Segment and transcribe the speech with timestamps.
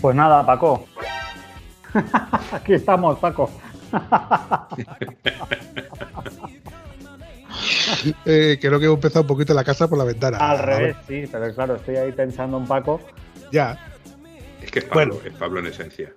[0.00, 0.86] Pues nada, Paco.
[2.52, 3.50] Aquí estamos, Paco.
[8.24, 10.38] eh, creo que hemos empezado un poquito la casa por la ventana.
[10.38, 13.00] Al revés, sí, pero claro, estoy ahí pensando en Paco.
[13.52, 13.78] Ya.
[14.62, 16.12] Es que es Pablo, es Pablo en esencia.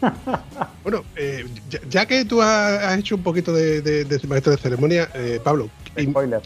[0.82, 1.46] bueno, eh,
[1.88, 5.70] ya, que tú has, hecho un poquito de, de, maestro de ceremonia, eh, Pablo.
[5.98, 6.42] Spoiler.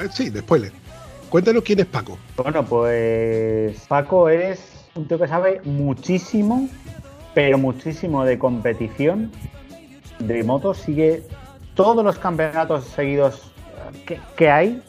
[0.00, 0.72] Eh, sí, de spoiler.
[1.28, 2.18] Cuéntanos quién es Paco.
[2.36, 6.68] Bueno, pues Paco es un tío que sabe muchísimo,
[7.34, 9.32] pero muchísimo de competición
[10.20, 10.78] de motos.
[10.78, 11.22] Sigue
[11.74, 13.52] todos los campeonatos seguidos
[14.36, 14.82] que, hay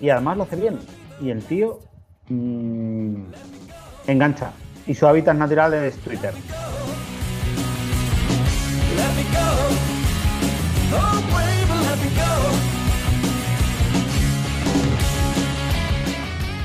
[0.00, 0.78] y además lo hace bien.
[1.20, 1.80] Y el tío
[2.28, 3.24] mmm,
[4.06, 4.52] engancha.
[4.86, 6.32] Y su hábitat natural es Twitter.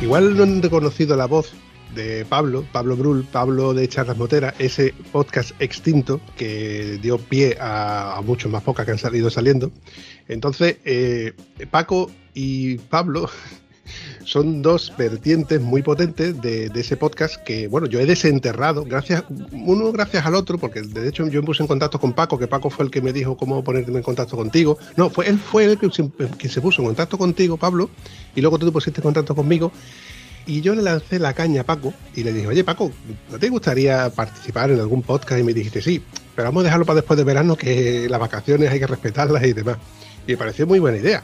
[0.02, 1.54] Igual no han reconocido la voz
[1.96, 8.22] de Pablo, Pablo Brul, Pablo de Charlas Motera, ese podcast extinto que dio pie a,
[8.24, 9.72] muchos más pocas que han salido saliendo.
[10.28, 11.34] Entonces, eh,
[11.72, 13.28] Paco y Pablo
[14.24, 19.92] son dos vertientes muy potentes de, ese podcast que, bueno, yo he desenterrado, gracias, uno
[19.92, 22.70] gracias al otro, porque de hecho yo me puse en contacto con Paco, que Paco
[22.70, 24.78] fue el que me dijo cómo ponerme en contacto contigo.
[24.96, 27.90] No, fue él fue el que se puso en contacto contigo, Pablo,
[28.36, 29.72] y luego tú te pusiste en contacto conmigo.
[30.48, 32.90] Y yo le lancé la caña a Paco y le dije, oye Paco,
[33.30, 35.42] ¿no te gustaría participar en algún podcast?
[35.42, 36.02] Y me dijiste, sí,
[36.36, 39.52] pero vamos a dejarlo para después de verano, que las vacaciones hay que respetarlas y
[39.52, 39.78] demás.
[40.26, 41.22] Y me pareció muy buena idea.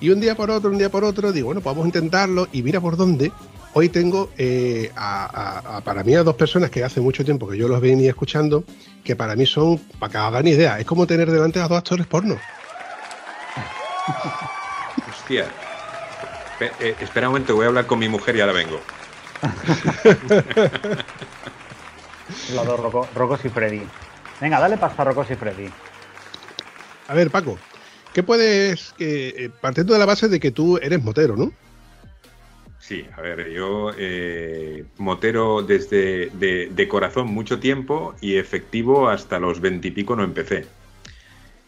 [0.00, 2.48] Y un día por otro, un día por otro, digo, bueno, pues vamos a intentarlo
[2.52, 3.32] y mira por dónde.
[3.74, 7.68] Hoy tengo eh, a, para mí a dos personas que hace mucho tiempo que yo
[7.68, 8.64] los venía escuchando,
[9.04, 12.06] que para mí son, para que hagan idea, es como tener delante a dos actores
[12.06, 12.38] porno.
[15.10, 15.46] Hostia,
[16.60, 18.80] eh, espera un momento, voy a hablar con mi mujer y ahora vengo.
[22.54, 23.82] Los dos Rocos y Freddy.
[24.40, 25.70] Venga, dale paso a Rocos y Freddy.
[27.08, 27.58] A ver, Paco,
[28.12, 28.94] ¿qué puedes.
[28.98, 31.52] Eh, partiendo de la base de que tú eres motero, ¿no?
[32.88, 39.60] Sí, a ver, yo eh, motero desde de, corazón mucho tiempo y efectivo hasta los
[39.60, 40.64] veintipico no empecé.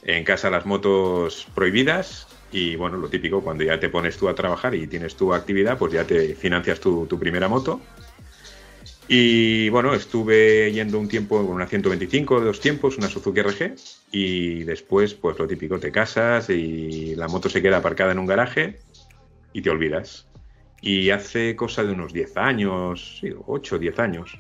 [0.03, 4.34] En casa las motos prohibidas, y bueno, lo típico, cuando ya te pones tú a
[4.34, 7.83] trabajar y tienes tu actividad, pues ya te financias tu, primera moto.
[9.12, 13.75] Y bueno, estuve yendo un tiempo con una 125 de dos tiempos, una Suzuki RG,
[14.12, 18.26] y después, pues lo típico, te casas y la moto se queda aparcada en un
[18.26, 18.78] garaje
[19.53, 20.28] y te olvidas.
[20.81, 24.38] Y hace cosa de unos 10 años, sí, 8, 10 años,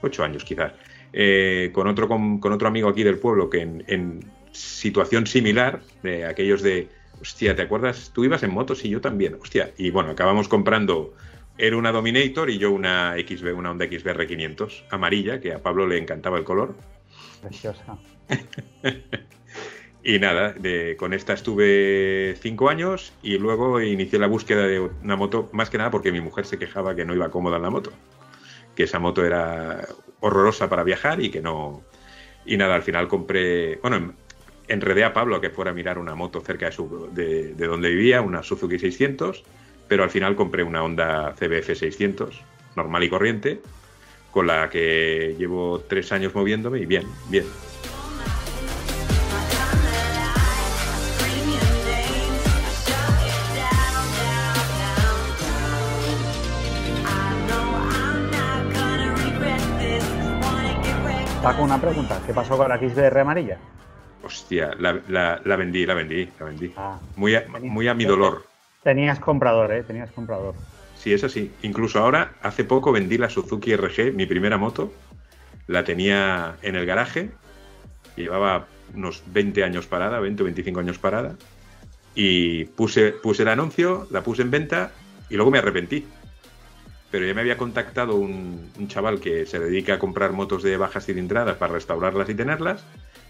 [0.00, 0.74] 8 años quizás,
[1.12, 4.20] eh, con, otro, con, otro amigo aquí del pueblo que en, en
[4.52, 6.86] situación similar, de aquellos de
[7.20, 8.12] hostia, ¿te acuerdas?
[8.14, 9.72] Tú ibas en motos y yo también, hostia.
[9.76, 11.14] Y bueno, acabamos comprando,
[11.56, 15.86] era una Dominator y yo una XB, una Honda XBR 500, amarilla, que a Pablo
[15.86, 16.74] le encantaba el color.
[17.40, 17.98] Preciosa.
[20.04, 20.54] y nada,
[20.96, 25.78] con esta estuve cinco años y luego inicié la búsqueda de una moto, más que
[25.78, 27.92] nada porque mi mujer se quejaba que no iba cómoda en la moto,
[28.74, 29.86] que esa moto era
[30.20, 31.82] horrorosa para viajar y que no...
[32.46, 34.14] Y nada, al final compré, bueno,
[34.68, 37.90] enredé a Pablo a que fuera a mirar una moto cerca de, su, de, donde
[37.90, 39.44] vivía, una Suzuki 600,
[39.88, 42.40] pero al final compré una Honda CBF 600,
[42.76, 43.60] normal y corriente,
[44.30, 47.44] con la que llevo tres años moviéndome y bien, bien.
[61.44, 62.22] Paco, una pregunta.
[62.26, 63.58] ¿Qué pasó con la XBR amarilla?
[64.22, 66.72] Hostia, la, la, vendí, la vendí, la vendí.
[66.74, 66.98] Ah.
[67.16, 68.53] muy, a, muy a mi dolor.
[68.84, 69.82] Tenías comprador, ¿eh?
[69.82, 70.54] Tenías comprador.
[70.96, 71.50] Sí, es así.
[71.62, 74.92] Incluso ahora, hace poco vendí la Suzuki RG, mi primera moto.
[75.66, 77.30] La tenía en el garaje
[78.16, 81.36] Llevaba unos 20 años parada, 20 o 25 años parada.
[82.14, 84.92] Y puse, puse el anuncio, la puse en venta
[85.28, 86.06] y luego me arrepentí.
[87.10, 90.76] Pero ya me había contactado un, un chaval que se dedica a comprar motos de
[90.76, 92.84] bajas cilindradas para restaurarlas y tenerlas.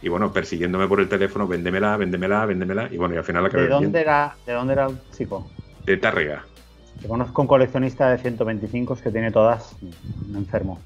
[0.05, 2.91] Y bueno, persiguiéndome por el teléfono, véndemela, véndemela, véndemela.
[2.93, 3.99] Y bueno, y al final acabé ¿De dónde, vendiendo.
[4.11, 5.51] era, ¿De dónde era el chico?
[5.87, 6.45] De Tárrega.
[7.03, 10.79] Yo conozco un coleccionista de 125 que tiene todas un enfermo.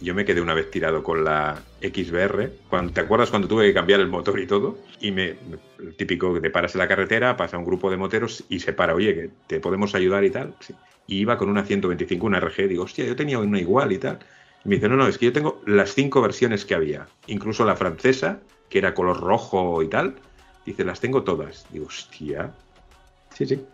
[0.00, 2.50] Yo me quedé una vez tirado con la XBR.
[2.70, 4.78] Cuando, ¿Te acuerdas cuando tuve que cambiar el motor y todo?
[4.98, 7.98] Y me, me- el típico que te paras en la carretera, pasa un grupo de
[7.98, 10.54] moteros y se para, oye, que te podemos ayudar y tal.
[10.60, 10.74] Sí.
[11.06, 12.66] Y iba con una 125, una RG.
[12.66, 14.20] Digo, hostia, yo tenía una igual y tal.
[14.64, 17.06] Y me dice, no, no, es que yo tengo las cinco versiones que había.
[17.26, 20.14] Incluso la francesa, que era color rojo y tal.
[20.64, 21.66] Dice, las tengo todas.
[21.72, 22.52] Digo, hostia.
[23.34, 23.64] Sí, sí.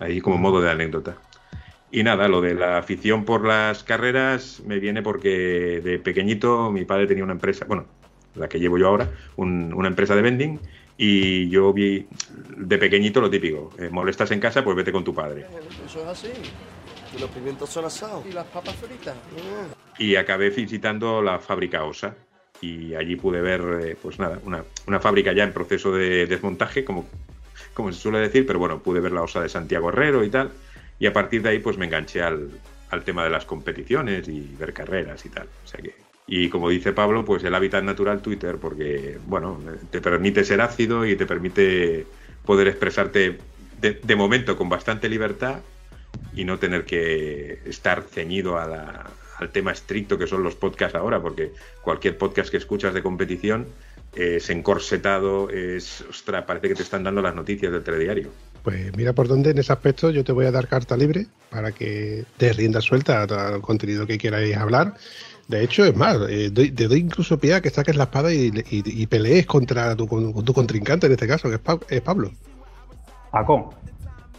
[0.00, 1.16] Ahí como modo de anécdota.
[1.90, 6.84] Y nada, lo de la afición por las carreras me viene porque de pequeñito mi
[6.84, 7.86] padre tenía una empresa, bueno,
[8.34, 10.60] la que llevo yo ahora, un- una empresa de vending,
[10.98, 12.08] y yo vi
[12.56, 15.46] de pequeñito lo típico, eh, molestas en casa, pues vete con tu padre.
[15.84, 16.28] Eso es así.
[17.12, 18.24] Que los pimientos son asados.
[18.26, 19.14] Y las papas fritas.
[19.98, 22.14] Y acabé visitando la fábrica OSA,
[22.60, 26.84] y allí pude ver, eh, pues nada, una, una fábrica ya en proceso de desmontaje,
[26.84, 27.06] como,
[27.74, 30.50] como se suele decir, pero bueno, pude ver la OSA de Santiago Herrero y tal,
[30.98, 32.50] y a partir de ahí pues me enganché al,
[32.90, 35.48] al tema de las competiciones y ver carreras y tal.
[35.64, 35.94] O sea que,
[36.26, 39.60] y como dice Pablo, pues el hábitat natural Twitter, porque bueno,
[39.90, 42.06] te permite ser ácido y te permite
[42.44, 43.38] poder expresarte
[43.80, 45.60] de, de momento con bastante libertad
[46.34, 49.06] y no tener que estar ceñido a la-
[49.38, 51.52] al tema estricto que son los podcasts ahora, porque
[51.82, 53.66] cualquier podcast que escuchas de competición
[54.14, 58.30] es encorsetado, es, ostras, parece que te están dando las noticias del telediario.
[58.62, 61.70] Pues mira por dónde en ese aspecto yo te voy a dar carta libre para
[61.72, 64.94] que des rienda suelta al contenido que queráis hablar.
[65.48, 68.32] De hecho, es más, eh, doy- te doy incluso pie a que saques la espada
[68.32, 71.78] y, y- y pelees contra tu, con tu contrincante en este caso, que es, Pa-
[71.88, 72.32] es Pablo.
[73.30, 73.74] Paco,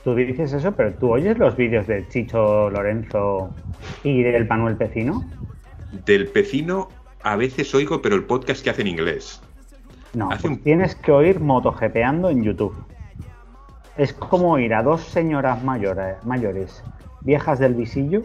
[0.04, 3.52] tú dices eso, pero tú oyes los vídeos de Chicho Lorenzo
[4.04, 5.24] y del Manuel Pecino.
[6.06, 6.90] Del pecino
[7.24, 9.42] a veces oigo, pero el podcast que hace en inglés.
[10.14, 12.76] No, Hace pues un- tienes que oír MotoGPeando en YouTube.
[13.98, 16.84] Es como oír a dos señoras mayores, mayores
[17.22, 18.22] viejas del visillo.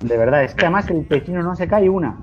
[0.00, 2.16] De verdad, es que además el pecino no se cae una.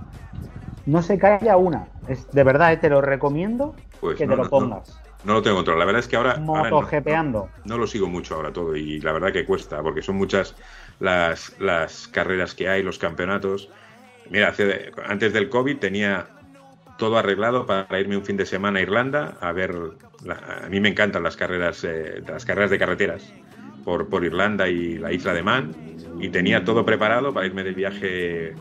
[0.85, 1.87] No se cae a una.
[2.07, 4.99] Es, de verdad, eh, te lo recomiendo Pues que no, te lo no, pongas.
[5.23, 5.79] No lo tengo controlado.
[5.79, 6.87] La verdad es que ahora, ahora no,
[7.65, 10.55] no lo sigo mucho ahora todo y la verdad que cuesta, porque son muchas
[10.99, 13.69] las, las carreras que hay, los campeonatos.
[14.29, 16.27] Mira, hace- antes del COVID tenía
[16.97, 19.73] todo arreglado para irme un fin de semana a Irlanda a ver.
[20.23, 23.33] la- a mí me encantan las carreras, eh, las carreras de carreteras
[23.85, 25.71] por, por Irlanda y la isla de Man
[26.17, 28.53] y tenía todo preparado para irme de viaje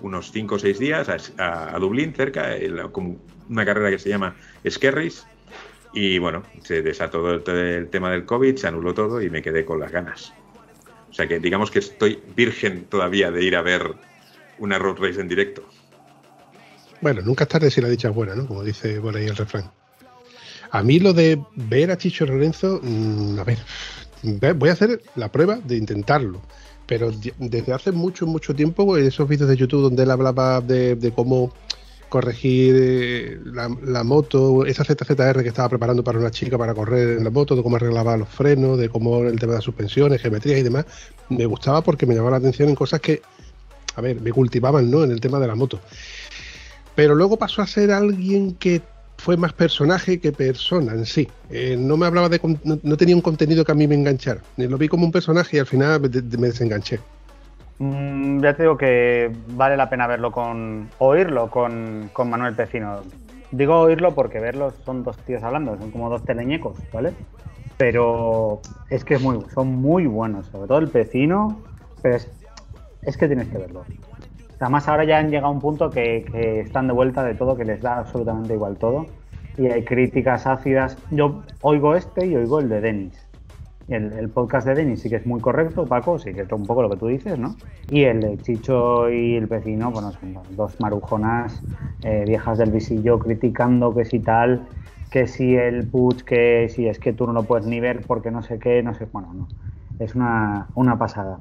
[0.00, 3.18] unos 5 o 6 días a, a- a Dublín, cerca, en la- con
[3.48, 4.36] una carrera que se llama
[4.68, 5.31] Skerris.
[5.92, 9.64] Y bueno, se desató el, el tema del COVID, se anuló todo y me quedé
[9.64, 10.32] con las ganas.
[11.10, 13.94] O sea que digamos que estoy virgen todavía de ir a ver
[14.58, 15.62] una road race en directo.
[17.02, 18.46] Bueno, nunca es tarde si la dicha es buena, ¿no?
[18.46, 19.70] Como dice por ahí el refrán.
[20.70, 23.58] A mí lo de ver a Chicho Lorenzo, mm, a ver,
[24.22, 26.40] ve- voy a hacer la prueba de intentarlo.
[26.86, 30.60] Pero de- desde hace mucho, mucho tiempo, en esos vídeos de YouTube donde él hablaba
[30.62, 31.52] de, de cómo
[32.12, 37.24] corregir eh, la, moto, esa ZZR que estaba preparando para una chica para correr en
[37.24, 40.60] la moto, de cómo arreglaba los frenos, de cómo el tema de las suspensiones, geometrías
[40.60, 40.84] y demás,
[41.30, 43.22] me gustaba porque me llamaba la atención en cosas que,
[43.96, 45.04] a ver, me cultivaban, ¿no?
[45.04, 45.80] En el tema de la moto.
[46.94, 48.82] Pero luego pasó a ser alguien que
[49.16, 51.26] fue más personaje que persona en sí.
[51.48, 52.38] Eh, no me hablaba de.
[52.64, 54.42] No, no tenía un contenido que a mí me enganchara.
[54.58, 57.00] Ni Lo vi como un personaje y al final me desenganché.
[57.78, 60.88] Mm, ya te digo que vale la pena verlo con.
[60.98, 63.00] oírlo con, con Manuel Pecino.
[63.50, 67.12] Digo oírlo porque verlos son dos tíos hablando, son como dos teleñecos, ¿vale?
[67.76, 71.60] Pero es que es muy, son muy buenos, sobre todo el Pecino,
[72.00, 72.30] pero es,
[73.02, 73.84] es que tienes que verlo.
[74.60, 77.56] Además ahora ya han llegado a un punto que, que están de vuelta de todo,
[77.56, 79.06] que les da absolutamente igual todo.
[79.58, 80.96] Y hay críticas ácidas.
[81.10, 83.21] Yo oigo este y oigo el de Denis.
[83.92, 86.82] El, podcast de Denis sí que es muy correcto, Paco, sí que es un poco
[86.82, 87.56] lo que tú dices, ¿no?
[87.90, 91.62] Y el de Chicho y el vecino, bueno, son dos marujonas
[92.02, 94.68] eh, viejas del visillo criticando que si tal,
[95.10, 98.30] que si el putsch, que si es que tú no lo puedes ni ver porque
[98.30, 99.48] no sé qué, no sé, bueno, no.
[99.98, 101.40] Es una, una pasada.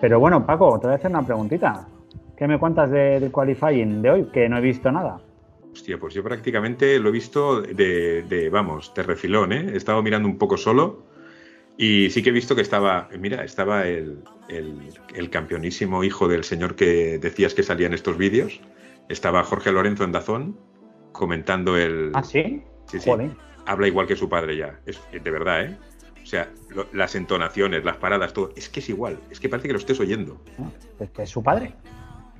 [0.00, 1.88] Pero bueno, Paco, te voy a hacer una preguntita.
[2.36, 4.24] ¿Qué me cuentas de- del qualifying de hoy?
[4.32, 5.20] Que no he visto nada.
[5.72, 9.70] Hostia, pues yo prácticamente lo he visto de, de, vamos, de refilón, ¿eh?
[9.72, 11.04] He estado mirando un poco solo
[11.76, 16.74] y sí que he visto que estaba, mira, estaba el, el, campeonísimo hijo del señor
[16.74, 18.60] que decías que salía en estos vídeos.
[19.08, 20.56] Estaba Jorge Lorenzo en Dazón
[21.12, 22.10] comentando el...
[22.14, 22.62] ¿Ah, sí?
[22.86, 23.10] Sí, sí.
[23.66, 24.80] Habla igual que su padre ya.
[24.86, 25.78] Es, de verdad, ¿eh?
[26.28, 26.50] O sea,
[26.92, 28.52] las entonaciones, las paradas, todo.
[28.54, 29.18] Es que es igual.
[29.30, 30.38] Es que parece que lo estés oyendo.
[30.58, 30.68] Ah,
[31.00, 31.72] ¿Es que es su padre?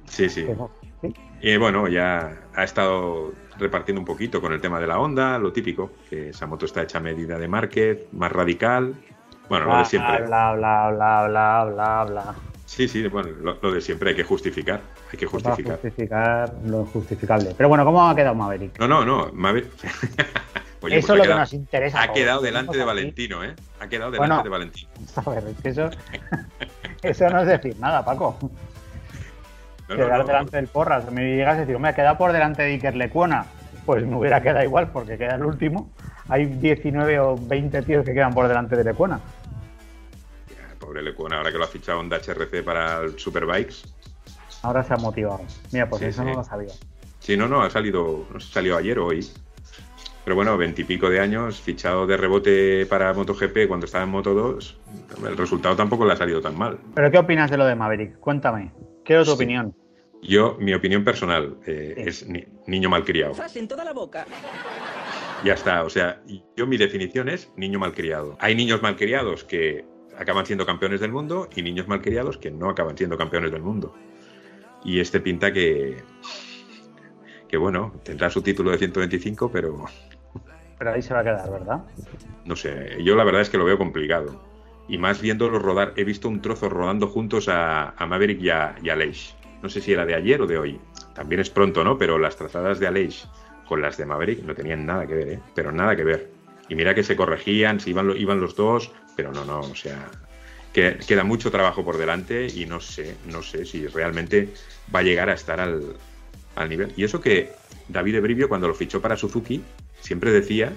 [0.04, 0.47] Sí, sí.
[1.40, 5.54] Y bueno, ya ha estado repartiendo un poquito con el tema de la onda, lo
[5.54, 8.95] típico, que esa moto está hecha a medida de market, más radical,
[9.49, 10.26] bueno, lo de siempre.
[10.26, 12.35] Bla, bla, bla, bla, bla, bla.
[12.66, 14.83] Sí, sí, bueno, lo, de siempre hay que justificar.
[15.11, 15.80] Hay que justificar.
[15.80, 17.54] justificar lo injustificable.
[17.57, 18.78] Pero bueno, ¿cómo ha quedado Maverick?
[18.78, 19.30] No, no, no.
[19.33, 19.73] Maverick.
[20.81, 22.03] Oye, eso pues es lo que nos interesa.
[22.03, 23.55] Ha quedado delante de Valentino, ¿eh?
[23.81, 24.89] Ha quedado delante de Valentino.
[25.17, 25.91] A ver, eso,
[27.03, 28.39] eso no es decir nada, Paco.
[29.89, 31.11] Quedar delante del Porras.
[31.11, 33.47] Me llegas a decir, me ha quedado por delante de Iker Lecuona.
[33.87, 35.91] Pues me hubiera quedado igual porque queda el último.
[36.29, 39.19] Hay 19 o 20 tíos que quedan por delante de Lecuona
[40.89, 43.83] pobre Lecuna, ahora que lo ha fichado Honda HRC para el Superbikes.
[44.63, 45.43] Ahora se ha motivado.
[45.71, 46.73] Mira, pues eso no lo sabía.
[47.21, 49.29] Sí, no, no, ha salido, no salió ayer o hoy.
[50.29, 54.79] Pero bueno, veintipico de años, fichado de rebote para MotoGP cuando estaba en Moto 2,
[55.27, 56.79] el resultado tampoco le ha salido tan mal.
[56.95, 58.19] ¿Pero qué opinas de lo de Maverick?
[58.19, 58.71] Cuéntame.
[59.07, 59.75] Quiero tu opinión.
[60.21, 62.27] Yo, mi opinión personal, eh, es
[62.67, 63.37] niño malcriado.
[63.55, 64.27] en toda la boca.
[65.45, 66.21] Ya está, o sea,
[66.55, 68.37] yo mi definición es niño malcriado.
[68.39, 69.87] Hay niños malcriados que
[70.19, 73.95] acaban siendo campeones del mundo y niños malcriados que no acaban siendo campeones del mundo.
[74.85, 75.97] Y este pinta que,
[77.49, 79.87] que bueno, tendrá su título de 125, pero...
[80.79, 81.81] Pero ahí se va a quedar, ¿verdad?
[82.45, 84.41] No sé, yo la verdad es que lo veo complicado.
[84.89, 88.89] Y más viéndolo rodar, he visto un trozo rodando juntos a, Maverick y a, y
[88.89, 89.35] Leish.
[89.63, 90.81] No sé si era de ayer o de hoy.
[91.15, 91.99] También es pronto, ¿no?
[91.99, 93.27] Pero las trazadas de Aleix
[93.67, 95.41] con las de Maverick no tenían nada que ver, ¿eh?
[95.55, 96.31] Pero nada que ver.
[96.69, 100.11] Y mira que se corregían, se iban, iban los dos, pero no, no, o sea,
[100.73, 104.55] que, queda mucho trabajo por delante y no sé, no sé si realmente
[104.95, 105.97] va a llegar a estar al,
[106.69, 106.93] nivel.
[106.97, 107.53] Y eso que
[107.89, 109.63] David Ebrivio, cuando lo fichó para Suzuki,
[110.00, 110.73] siempre decía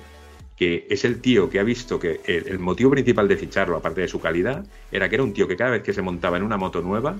[0.55, 4.07] que es el tío que ha visto que el, motivo principal de ficharlo, aparte de
[4.07, 6.57] su calidad, era que era un tío que cada vez que se montaba en una
[6.57, 7.15] moto nueva,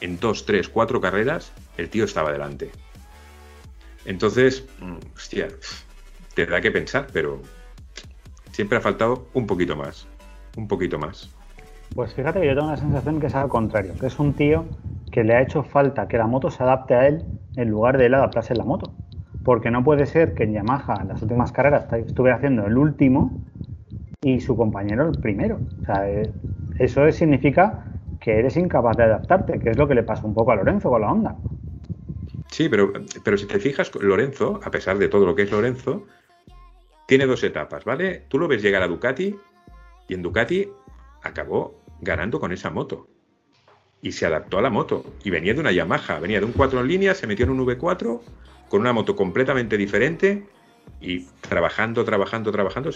[0.00, 2.70] en dos, tres, cuatro carreras, el tío estaba delante.
[4.04, 5.48] Entonces, mm, hostia,
[6.34, 7.40] te da que pensar, pero
[8.50, 10.08] siempre ha faltado un poquito más
[10.56, 11.30] un poquito más.
[11.94, 14.64] Pues fíjate que yo tengo la sensación que es al contrario, que es un tío
[15.10, 17.24] que le ha hecho falta que la moto se adapte a él
[17.56, 18.94] en lugar de él adaptarse a la moto.
[19.42, 23.42] Porque no puede ser que en Yamaha en las últimas carreras estuviera haciendo el último
[24.20, 25.60] y su compañero el primero.
[25.82, 26.30] O sea, eh,
[26.78, 27.86] eso significa
[28.20, 30.90] que eres incapaz de adaptarte, que es lo que le pasa un poco a Lorenzo
[30.90, 31.36] con la Honda.
[32.52, 32.92] Sí, pero,
[33.24, 36.06] pero si te fijas, Lorenzo, a pesar de todo lo que es Lorenzo,
[37.08, 38.24] tiene dos etapas, ¿vale?
[38.28, 39.34] Tú lo ves llegar a Ducati
[40.08, 40.68] y en Ducati
[41.22, 43.08] acabó ganando con esa moto.
[44.02, 45.04] Y se adaptó a la moto.
[45.24, 47.66] Y venía de una Yamaha, venía de un 4 en línea, se metió en un
[47.66, 48.20] V4
[48.72, 50.46] con una moto completamente diferente
[50.98, 52.90] y trabajando, trabajando, trabajando.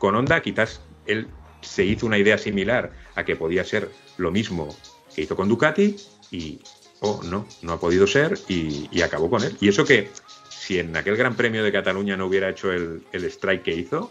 [0.00, 1.28] Con Honda quizás él
[1.60, 4.76] se hizo una idea similar a que podía ser lo mismo
[5.14, 5.94] que hizo con Ducati
[6.32, 6.58] y,
[6.98, 9.56] oh, no, no ha podido ser y, acabó con él.
[9.60, 10.10] Y eso que
[10.48, 14.10] si en aquel Gran Premio de Cataluña no hubiera hecho el, el strike que hizo,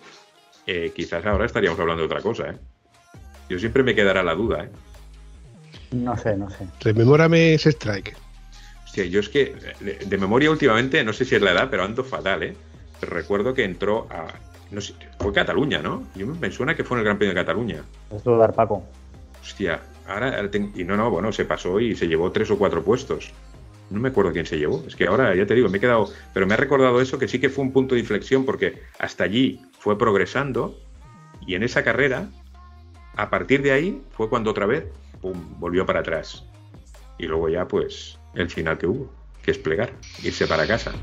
[0.68, 2.58] eh, quizás ahora estaríamos hablando de otra cosa, ¿eh?
[3.50, 4.70] Yo siempre me quedará la duda, ¿eh?
[5.92, 6.66] No sé, no sé.
[6.80, 8.16] Rememórame ese strike.
[8.90, 12.04] Hostia, yo es que de, memoria últimamente, no sé si es la edad, pero ando
[12.04, 12.56] fatal, ¿eh?
[13.02, 14.26] recuerdo que entró a.
[14.72, 16.08] No sé, fue Cataluña, ¿no?
[16.16, 17.84] Yo me suena que fue en el Gran Premio de Cataluña.
[18.12, 18.84] Es dudar, Paco.
[19.42, 20.44] Hostia, ahora.
[20.74, 23.32] Y no, no, bueno, se pasó y se llevó tres o cuatro puestos.
[23.92, 24.84] No me acuerdo quién se llevó.
[24.88, 26.10] Es que ahora, ya te digo, me he quedado.
[26.34, 29.24] Pero me ha recordado eso que sí que fue un punto de inflexión porque hasta
[29.24, 30.76] allí fue progresando
[31.46, 32.28] y en esa carrera,
[33.16, 34.86] a partir de ahí, fue cuando otra vez,
[35.22, 36.44] pum, volvió para atrás.
[37.20, 39.12] Y luego ya, pues, el final que hubo,
[39.44, 39.92] que es plegar,
[40.24, 40.94] irse para casa.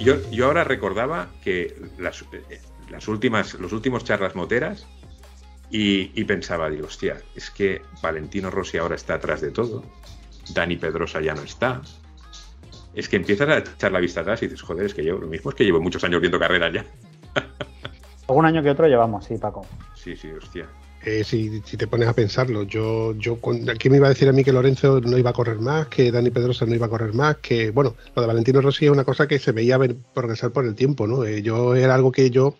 [0.00, 4.86] yo, yo, ahora recordaba que las, eh, las, últimas, los últimos charlas moteras
[5.70, 9.84] y, pensaba, digo, hostia, es que Valentino Rossi ahora está atrás de todo.
[10.54, 11.82] Dani Pedrosa ya no está.
[12.98, 15.28] Es que empiezas a echar la vista atrás y dices, joder, es que yo lo
[15.28, 16.84] mismo es que llevo muchos años viendo carreras ya.
[18.26, 19.64] Algún año que otro llevamos, sí, Paco.
[19.94, 20.66] Sí, sí, hostia.
[21.04, 24.42] Eh, si, te pones a pensarlo, yo, yo, ¿quién me iba a decir a mí
[24.42, 27.36] que Lorenzo no iba a correr más, que Dani Pedrosa no iba a correr más,
[27.36, 29.78] que, bueno, lo de Valentino Rossi es una cosa que se veía
[30.12, 31.24] progresar por el tiempo, ¿no?
[31.24, 32.56] Eh, yo era algo que yo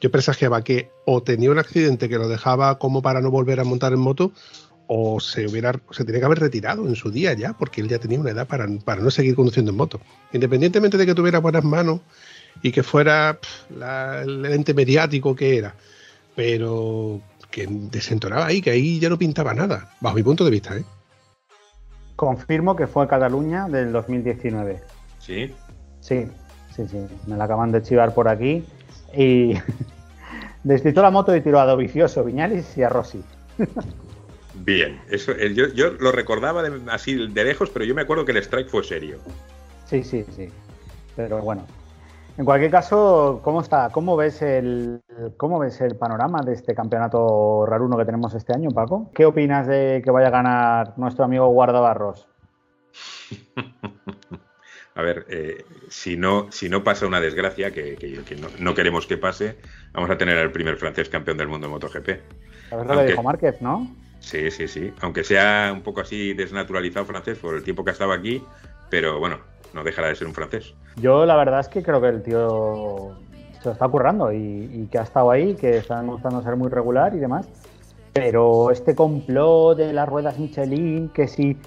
[0.00, 3.64] yo presagiaba que o tenía un accidente que lo dejaba como para no volver a
[3.64, 4.32] montar en moto,
[4.86, 7.98] o se hubiera se tenía que haber retirado en su día ya, porque él ya
[7.98, 10.00] tenía una edad para, para no seguir conduciendo en moto.
[10.32, 12.00] Independientemente de que tuviera buenas manos
[12.62, 13.38] y que fuera
[14.22, 15.74] el ente mediático que era,
[16.34, 20.76] pero que desentonaba ahí, que ahí ya no pintaba nada, bajo mi punto de vista.
[20.76, 20.84] ¿eh?
[22.16, 24.80] Confirmo que fue Cataluña del 2019.
[25.18, 25.54] ¿Sí?
[26.00, 26.26] Sí,
[26.74, 26.98] sí, sí.
[27.26, 28.64] Me la acaban de chivar por aquí.
[29.16, 29.54] Y
[30.64, 33.22] destitó la moto y tiró a Dovicioso, Viñalis y a Rossi.
[34.54, 38.32] Bien, eso, eh, yo, yo lo recordaba así de lejos, pero yo me acuerdo que
[38.32, 39.18] el strike fue serio.
[39.86, 40.48] Sí, sí, sí.
[41.16, 41.66] Pero bueno.
[42.36, 43.90] En cualquier caso, ¿cómo está?
[43.90, 45.00] ¿Cómo ves el
[45.36, 49.08] cómo ves el panorama de este campeonato raruno que tenemos este año, Paco?
[49.14, 52.26] ¿Qué opinas de que vaya a ganar nuestro amigo Guardabarros?
[54.96, 57.96] a ver, eh, si, no, si no pasa una desgracia, que,
[58.58, 59.56] no, queremos que pase,
[59.92, 62.08] vamos a tener al primer francés campeón del mundo en MotoGP.
[62.72, 63.94] A ver, lo dijo Márquez, ¿no?
[64.24, 64.92] Sí, sí, sí.
[65.02, 68.42] Aunque sea un poco así desnaturalizado francés por el tiempo que ha estado aquí,
[68.88, 69.38] pero bueno,
[69.74, 70.74] no dejará de ser un francés.
[70.96, 73.16] Yo la verdad es que creo que el tío
[73.60, 77.14] se lo está currando y, que ha estado ahí, que está demostrando ser muy regular
[77.14, 77.46] y demás.
[78.14, 81.58] Pero este complot de las ruedas Michelin, que si,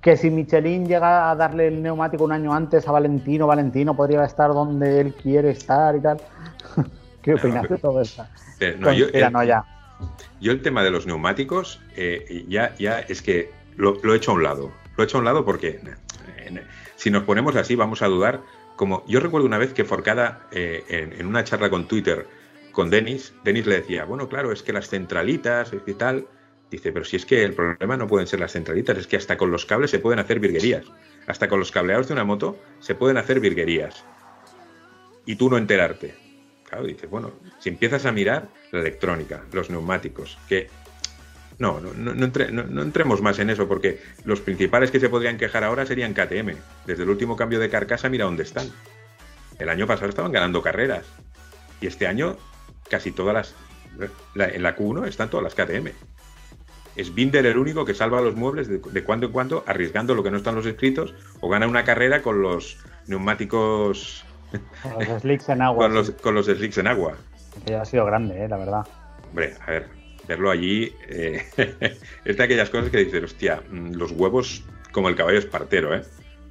[0.00, 4.24] que si Michelin llega a darle el neumático un año antes a Valentino, Valentino podría
[4.24, 6.20] estar donde él quiere estar y tal.
[7.22, 8.26] ¿Qué opinas de todo eso?
[8.78, 9.64] No, yo, no, ya.
[10.40, 14.34] Yo el tema de los neumáticos, eh, ya, ya es que lo, he hecho a
[14.34, 14.72] un lado.
[14.96, 15.80] Lo he hecho a un lado porque
[16.96, 18.42] si nos ponemos así vamos a dudar.
[18.76, 22.26] Como yo recuerdo una vez que Forcada eh, en, una charla con Twitter
[22.72, 26.26] con Denis, Denis le decía, bueno, claro, es que las centralitas y tal.
[26.70, 29.36] Dice, pero si es que el problema no pueden ser las centralitas, es que hasta
[29.36, 30.86] con los cables se pueden hacer virguerías.
[31.26, 34.04] Hasta con los cableados de una moto se pueden hacer virguerías.
[35.26, 36.21] Y tú no enterarte.
[36.80, 40.68] Dices, bueno, si empiezas a mirar la electrónica, los neumáticos, que
[41.58, 45.84] no, no, no, entremos más en eso, porque los principales que se podrían quejar ahora
[45.86, 46.56] serían KTM.
[46.86, 48.68] Desde el último cambio de carcasa, mira dónde están.
[49.58, 51.04] El año pasado estaban ganando carreras.
[51.80, 52.36] Y este año,
[52.88, 53.54] casi todas las.
[54.34, 55.90] en la Q1 están todas las KTM.
[56.96, 60.30] Es Binder el único que salva los muebles de, cuando en cuando, arriesgando lo que
[60.30, 64.24] no están los escritos, o gana una carrera con los neumáticos
[64.82, 65.88] con los slicks en agua.
[66.22, 67.16] con, los, slicks en agua.
[67.66, 68.86] Que ha sido grande, eh, la verdad.
[69.28, 69.88] Hombre, a ver,
[70.26, 71.42] verlo allí eh,
[72.24, 76.02] es de aquellas cosas que dices, hostia, mm, los huevos como el caballo espartero, ¿eh?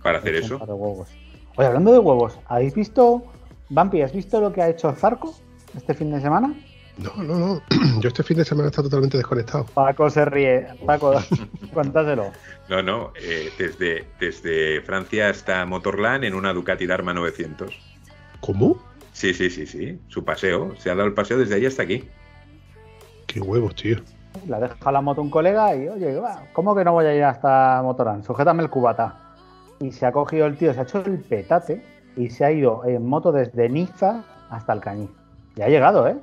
[0.02, 0.58] Para hacer eso.
[0.58, 1.10] Huevos.
[1.58, 3.24] Oye, hablando de huevos, ¿habéis visto,
[3.70, 5.36] Vampi, ¿has visto lo que ha hecho Zarco
[5.76, 6.56] este fin de semana?
[6.98, 7.62] No, no, no.
[8.00, 9.66] Yo este fin de semana está totalmente desconectado.
[9.74, 10.68] Paco se ríe.
[10.86, 11.14] Paco,
[11.74, 12.32] cuéntaselo.
[12.70, 13.14] No, no.
[13.22, 17.91] Eh, desde, desde Francia hasta Motorland en una Ducati Dharma 900.
[18.42, 18.78] ¿Cómo?
[19.14, 20.00] Sí, sí, sí, sí.
[20.08, 20.76] Su paseo.
[20.78, 22.10] Se ha dado el paseo desde ahí hasta aquí.
[23.28, 23.98] Qué huevos, tío.
[24.48, 26.20] La deja la moto un colega y, oye,
[26.54, 28.26] ¿cómo que no voy a ir hasta Motorland?
[28.26, 29.36] Sujétame el cubata.
[29.80, 31.84] Y se ha cogido el tío, se ha hecho el petate
[32.16, 35.10] y se ha ido en moto desde Niza hasta el Cañí.
[35.56, 36.16] Y ha llegado, ¿eh?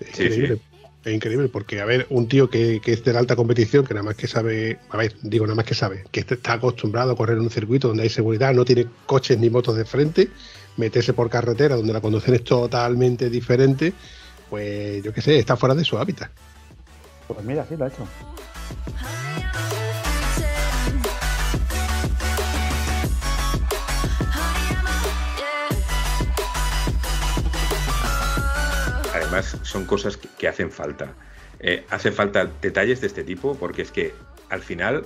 [0.00, 0.60] Es increíble.
[1.04, 4.04] Es increíble porque, a ver, un tío que, es de la alta competición, que nada
[4.04, 7.36] más que sabe, a ver, digo nada más que sabe, que está acostumbrado a correr
[7.36, 10.30] en un circuito donde hay seguridad, no tiene coches ni motos de frente,
[10.78, 13.92] meterse por carretera donde la conducción es totalmente diferente,
[14.48, 16.30] pues yo qué sé, está fuera de su hábitat.
[17.28, 18.06] Pues mira, sí lo ha hecho.
[29.42, 31.14] Son cosas que, hacen falta.
[31.60, 34.12] Eh, hace falta detalles de este tipo porque es que
[34.50, 35.04] al final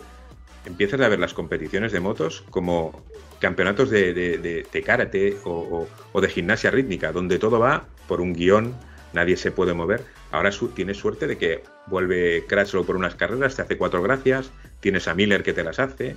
[0.64, 3.04] empiezas a ver las competiciones de motos como
[3.38, 5.86] campeonatos de, karate o,
[6.20, 8.74] de gimnasia rítmica, donde todo va por un guion,
[9.12, 10.04] nadie se puede mover.
[10.30, 15.08] Ahora tienes suerte de que vuelve Crashlow por unas carreras, te hace cuatro gracias, tienes
[15.08, 16.16] a Miller que te las hace,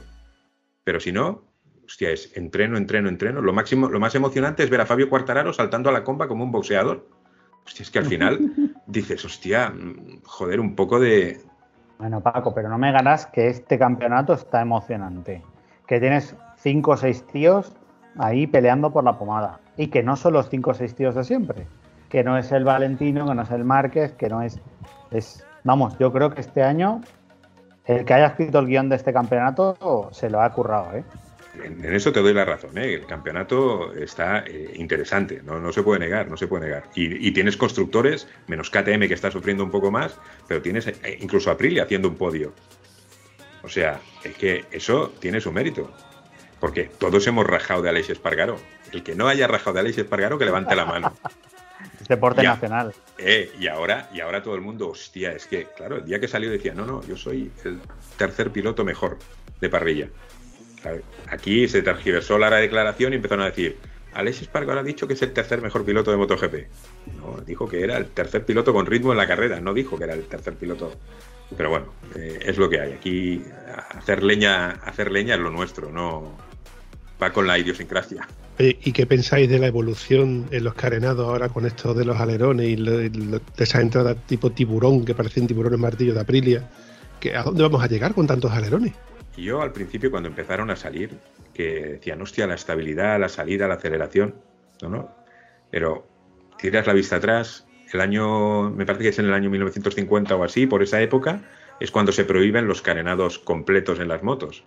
[0.83, 1.45] pero si no,
[1.85, 3.41] hostia, es entreno, entreno, entreno.
[3.41, 6.43] Lo, máximo, lo más emocionante es ver a Fabio Quartararo saltando a la comba como
[6.43, 7.07] un boxeador.
[7.65, 8.53] Hostia, es que al final
[8.87, 9.73] dices, hostia,
[10.25, 11.41] joder, un poco de.
[11.97, 15.43] Bueno, Paco, pero no me ganas que este campeonato está emocionante.
[15.87, 17.73] Que tienes cinco o seis tíos
[18.17, 19.59] ahí peleando por la pomada.
[19.77, 21.67] Y que no son los cinco o seis tíos de siempre.
[22.09, 24.59] Que no es el Valentino, que no es el Márquez, que no es.
[25.11, 27.01] es vamos, yo creo que este año
[27.85, 31.03] el que haya escrito el guion de este campeonato se lo ha currado, ¿eh?
[31.63, 32.77] En, eso te doy la razón.
[32.77, 32.93] ¿eh?
[32.93, 36.89] El campeonato está eh, interesante, no, se puede negar, no se puede negar.
[36.95, 41.51] Y, tienes constructores, menos KTM que está sufriendo un poco más, pero tienes eh, incluso
[41.51, 42.53] Aprilia haciendo un podio.
[43.63, 45.91] O sea, es que eso tiene su mérito.
[46.59, 48.57] Porque todos hemos rajado de Aleix Espargaro.
[48.91, 51.13] El que no haya rajado de Aleix Espargaro, que levante la mano.
[52.07, 52.93] deporte nacional.
[53.17, 56.27] Eh, y ahora, y ahora todo el mundo, hostia, es que, claro, el día que
[56.27, 57.79] salió decía, no, no, yo soy el
[58.17, 59.17] tercer piloto mejor
[59.59, 60.07] de parrilla.
[61.29, 63.77] Aquí se tergiversó la declaración y empezaron a decir,
[64.13, 66.55] Alexis Espargaro ha dicho que es el tercer mejor piloto de MotoGP.
[67.17, 70.03] No, dijo que era el tercer piloto con ritmo en la carrera, no dijo que
[70.05, 70.91] era el tercer piloto.
[71.55, 72.93] Pero bueno, eh, es lo que hay.
[72.93, 73.43] Aquí
[73.97, 76.37] hacer leña, hacer leña es lo nuestro, no
[77.21, 78.27] va con la idiosincrasia.
[78.57, 82.67] ¿Y qué pensáis de la evolución en los carenados ahora con esto de los alerones
[82.67, 86.69] y lo- de esas entradas tipo tiburón que parecen tiburones martillo de Aprilia?
[87.19, 88.93] ¿Que ¿A dónde vamos a llegar con tantos alerones?
[89.37, 91.17] Yo al principio cuando empezaron a salir,
[91.53, 94.35] que decían, hostia, la estabilidad, la salida, la aceleración,
[94.81, 95.15] no, no.
[95.69, 96.07] Pero
[96.57, 100.43] tiras la vista atrás, el año, me parece que es en el año 1950 o
[100.43, 101.41] así, por esa época,
[101.79, 104.63] es cuando se prohíben los carenados completos en las motos,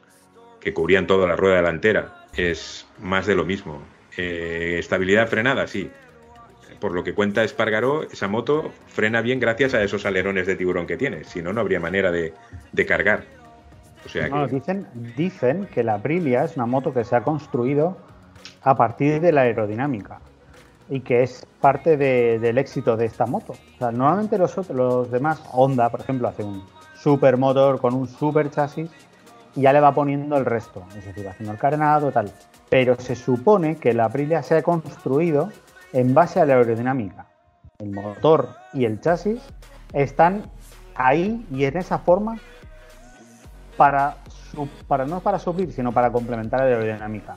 [0.60, 2.26] que cubrían toda la rueda delantera.
[2.36, 3.82] Es más de lo mismo.
[4.16, 5.90] Eh, estabilidad frenada, sí.
[6.80, 10.86] Por lo que cuenta Espargaró, esa moto frena bien gracias a esos alerones de tiburón
[10.86, 11.24] que tiene.
[11.24, 12.34] Si no, no habría manera de,
[12.72, 13.24] de cargar.
[14.04, 14.54] O sea No, que...
[14.54, 14.86] dicen,
[15.16, 17.96] dicen que la Aprilia es una moto que se ha construido
[18.62, 20.20] a partir de la aerodinámica
[20.88, 23.52] y que es parte de- del éxito de esta moto.
[23.52, 26.62] O sea, normalmente los, los demás, Honda, por ejemplo, hace un
[26.94, 28.90] super motor con un super chasis
[29.56, 32.30] y ya le va poniendo el resto, es decir, va haciendo el carenado, tal.
[32.70, 35.48] Pero se supone que la Aprilia se ha construido
[35.92, 37.26] en base a la aerodinámica.
[37.78, 39.40] El motor y el chasis
[39.92, 40.42] están
[40.96, 42.36] ahí y en esa forma
[43.76, 44.16] para,
[44.52, 47.36] su- para no para suplir, sino para complementar la aerodinámica.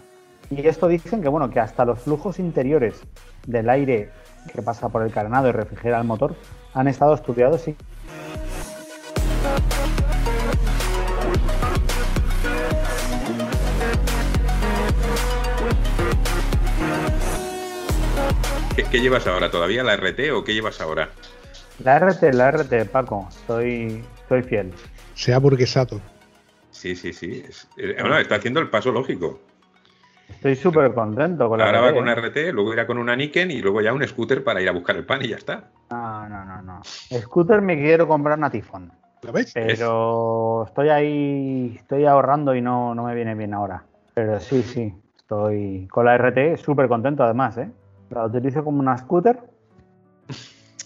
[0.50, 3.02] Y esto dicen que bueno, que hasta los flujos interiores
[3.46, 4.12] del aire
[4.54, 6.36] que pasa por el carenado y refrigera el motor
[6.74, 7.76] han estado estudiados y
[18.76, 19.50] ¿Qué, qué llevas ahora?
[19.50, 21.10] ¿Todavía la RT o qué llevas ahora?
[21.84, 24.74] la RT, la RT, Paco, estoy, estoy fiel.
[25.16, 26.02] Se ha burguesado.
[26.78, 27.44] Sí, sí, sí.
[27.48, 29.40] Es- eh, bueno, está haciendo el paso lógico.
[30.30, 32.16] Estoy súper contento con la Ahora va con una ¿eh?
[32.22, 34.96] RT, luego irá con una Niken y luego ya un scooter para ir a buscar
[34.96, 35.72] el pan y ya está.
[35.90, 36.82] No, no, no, no.
[36.84, 38.92] Scooter me quiero comprar una Tifón,
[39.24, 39.52] ¿Lo veis?
[39.54, 43.84] pero estoy ahí, estoy ahorrando y no, no me viene bien ahora.
[44.14, 47.70] Pero sí, sí, estoy con la RT súper contento además, ¿eh?
[48.12, 49.40] La utilizo como una scooter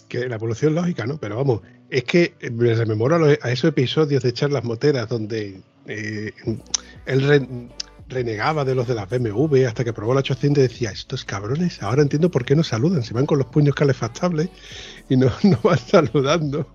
[0.08, 1.18] Que la evolución lógica, ¿no?
[1.18, 5.60] Pero vamos, es que me rememoro a, los- a esos episodios de charlas moteras donde
[5.86, 6.32] eh,
[7.06, 7.68] él re-
[8.08, 11.82] renegaba de los de las BMW hasta que probó la 800 y decía, estos cabrones,
[11.82, 14.48] ahora entiendo por qué no saludan, se van con los puños calefactables
[15.08, 16.66] y no, no van saludando.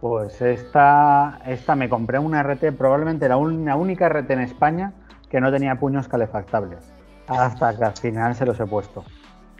[0.00, 4.92] Pues esta, esta me compré una RT, probablemente la, un- la única RT en España
[5.30, 6.80] que no tenía puños calefactables.
[7.28, 9.04] Hasta que al final se los he puesto.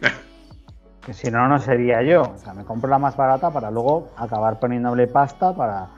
[1.05, 2.21] Que si no, no sería yo.
[2.21, 5.89] O sea, me compro la más barata para luego acabar poniéndole pasta para.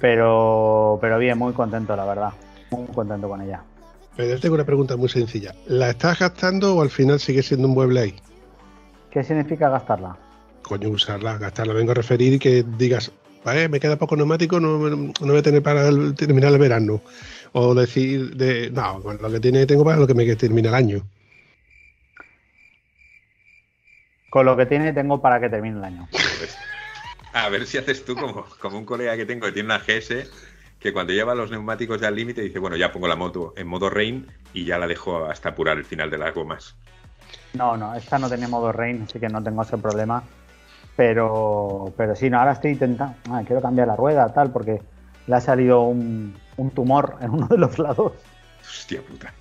[0.00, 2.30] Pero, pero bien, muy contento, la verdad.
[2.70, 3.62] Muy contento con ella.
[4.16, 5.54] Pero yo tengo una pregunta muy sencilla.
[5.66, 8.14] ¿La estás gastando o al final sigue siendo un mueble ahí?
[9.10, 10.16] ¿Qué significa gastarla?
[10.62, 11.74] Coño, usarla, gastarla.
[11.74, 13.12] Vengo a referir y que digas,
[13.44, 17.00] vale, me queda poco neumático, no, no voy a tener para el- terminar el verano.
[17.52, 20.74] O decir, de, no, con lo que tiene tengo para lo que me termina el
[20.74, 21.02] año.
[24.28, 26.08] Con lo que tiene, tengo para que termine el año.
[27.36, 30.26] A ver si haces tú como, como un colega que tengo que tiene una GS
[30.80, 33.66] que cuando lleva los neumáticos ya al límite dice, bueno, ya pongo la moto en
[33.66, 36.74] modo rain y ya la dejo hasta apurar el final de las gomas.
[37.52, 40.22] No, no, esta no tenía modo rain, así que no tengo ese problema.
[40.96, 43.14] Pero, pero sí, no, ahora estoy intentando.
[43.30, 44.80] ah, quiero cambiar la rueda, tal, porque
[45.26, 48.14] le ha salido un, un tumor en uno de los lados.
[48.62, 49.34] Hostia puta.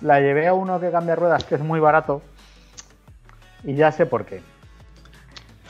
[0.00, 2.22] La llevé a uno que cambia ruedas, que es muy barato.
[3.62, 4.40] Y ya sé por qué.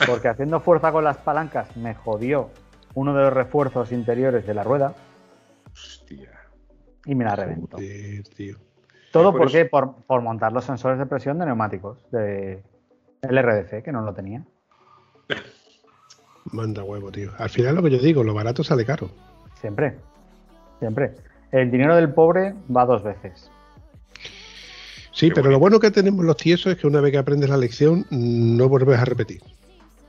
[0.05, 2.49] Porque haciendo fuerza con las palancas me jodió
[2.93, 4.93] uno de los refuerzos interiores de la rueda
[5.71, 6.31] Hostia.
[7.05, 7.77] y me la reventó.
[7.77, 8.57] Joder, tío.
[9.11, 12.63] Todo por porque por, por montar los sensores de presión de neumáticos de
[13.21, 14.43] el RDC, que no lo tenía.
[16.51, 17.31] Manda huevo, tío.
[17.37, 19.09] Al final lo que yo digo, lo barato sale caro.
[19.59, 19.97] Siempre.
[20.79, 21.15] Siempre.
[21.51, 23.49] El dinero del pobre va dos veces.
[25.11, 27.49] Sí, Qué pero lo bueno que tenemos los tiesos es que una vez que aprendes
[27.49, 29.41] la lección, no vuelves a repetir.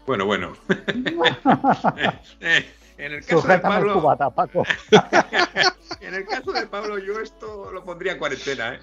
[0.08, 0.52] Bueno, bueno.
[2.40, 2.64] Eh,
[2.96, 4.62] en el caso de Pablo, cubata, Paco.
[6.00, 8.78] en el caso de Pablo, yo esto lo pondría en cuarentena, ¿eh?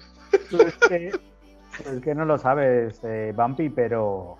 [0.48, 4.38] Tú es, que, es que no lo sabes, eh, Bumpy, pero,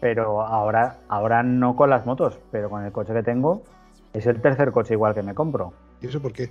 [0.00, 3.62] pero ahora, ahora no con las motos, pero con el coche que tengo,
[4.14, 5.74] es el tercer coche igual que me compro.
[6.00, 6.48] ¿Y eso por qué?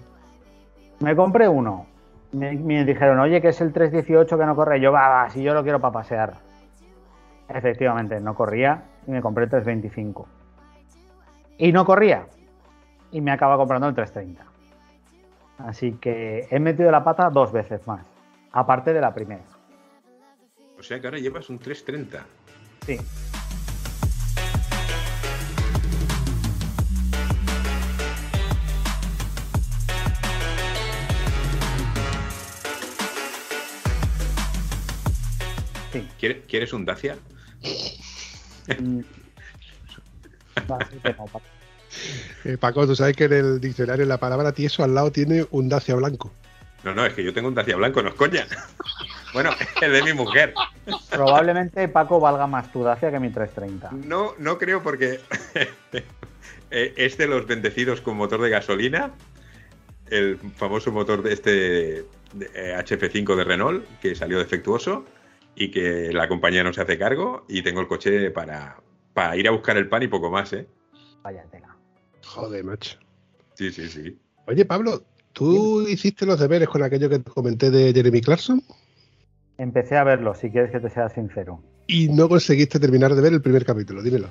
[0.99, 1.87] Me compré uno.
[2.31, 4.79] Me, me dijeron, oye, que es el 318 que no corre.
[4.79, 6.35] Yo, va, va, si yo lo quiero para pasear.
[7.49, 10.27] Efectivamente, no corría y me compré el 325.
[11.57, 12.27] Y no corría.
[13.11, 14.43] Y me acaba comprando el 330.
[15.59, 18.05] Así que he metido la pata dos veces más.
[18.51, 19.43] Aparte de la primera.
[20.77, 22.25] O sea que ahora llevas un 330.
[22.85, 22.97] Sí.
[35.91, 36.07] Sí.
[36.19, 37.17] ¿Quieres, ¿Quieres un Dacia?
[42.43, 45.69] Eh, Paco, tú sabes que en el diccionario la palabra tieso al lado tiene un
[45.69, 46.31] dacia blanco.
[46.83, 48.45] No, no, es que yo tengo un Dacia blanco, no es coña.
[49.33, 49.51] Bueno,
[49.81, 50.53] es de mi mujer.
[51.09, 54.07] Probablemente Paco valga más tu Dacia que mi 330.
[54.07, 55.19] No, no creo porque
[56.71, 59.11] eh, es de los bendecidos con motor de gasolina,
[60.09, 65.03] el famoso motor de este de, eh, HP5 de Renault que salió defectuoso
[65.59, 68.77] y que la compañía no se hace cargo y tengo el coche para,
[69.13, 70.67] para ir a buscar el pan y poco más, ¿eh?
[71.23, 71.75] Vaya tela.
[72.23, 72.99] Joder, macho.
[73.55, 74.15] Sí, sí, sí.
[74.45, 75.01] Oye, Pablo,
[75.33, 78.61] ¿tú hiciste los deberes con aquello que te comenté de Jeremy Clarkson?
[79.57, 81.59] Empecé a verlo, si quieres que te sea sincero.
[81.87, 84.27] Y no conseguiste terminar de ver el primer capítulo, dímelo.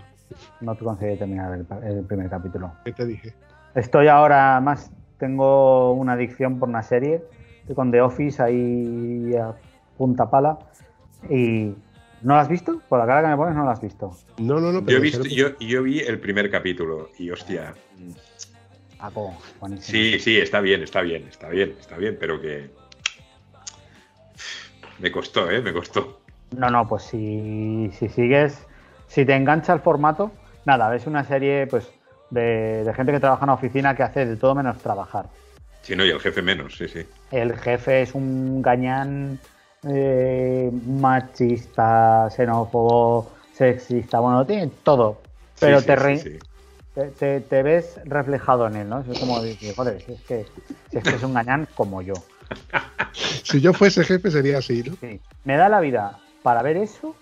[0.60, 2.72] No te conseguí terminar el, el primer capítulo.
[2.84, 3.34] ¿Qué te dije?
[3.74, 7.24] Estoy ahora más, tengo una adicción por una serie,
[7.62, 9.56] estoy con The Office ahí a
[9.98, 10.58] punta pala.
[11.30, 11.74] ¿Y
[12.22, 12.80] no la has visto?
[12.88, 14.16] Por la cara que me pones no la has visto.
[14.38, 14.80] No, no, no.
[14.80, 17.74] Yo, pero he visto, yo, yo vi el primer capítulo y hostia.
[18.98, 19.86] Paco, buenísimo.
[19.86, 22.70] Sí, sí, está bien, está bien, está bien, está bien, pero que.
[24.98, 25.60] Me costó, ¿eh?
[25.60, 26.20] Me costó.
[26.56, 28.64] No, no, pues si, si sigues,
[29.08, 30.32] si te engancha el formato,
[30.64, 31.90] nada, es una serie pues
[32.30, 35.26] de, de gente que trabaja en la oficina que hace de todo menos trabajar.
[35.82, 37.06] Sí, no, y el jefe menos, sí, sí.
[37.30, 39.38] El jefe es un gañán
[39.88, 45.18] eh, machista, xenófobo, sexista, bueno, tiene todo.
[45.59, 46.38] Pero Sí, te, sí, re- sí, sí.
[46.94, 49.01] te, te- te ves reflejado en él, ¿no?
[49.01, 50.44] Es como decir, joder, si es que,
[50.90, 52.14] si es, que es un gañán como yo.
[53.12, 54.96] Si yo fuese jefe sería así, ¿no?
[54.96, 55.20] Sí.
[55.44, 57.14] Me da la vida para ver eso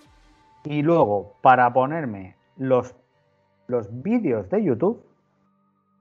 [0.65, 2.95] y luego para ponerme los,
[3.67, 5.05] los vídeos de YouTube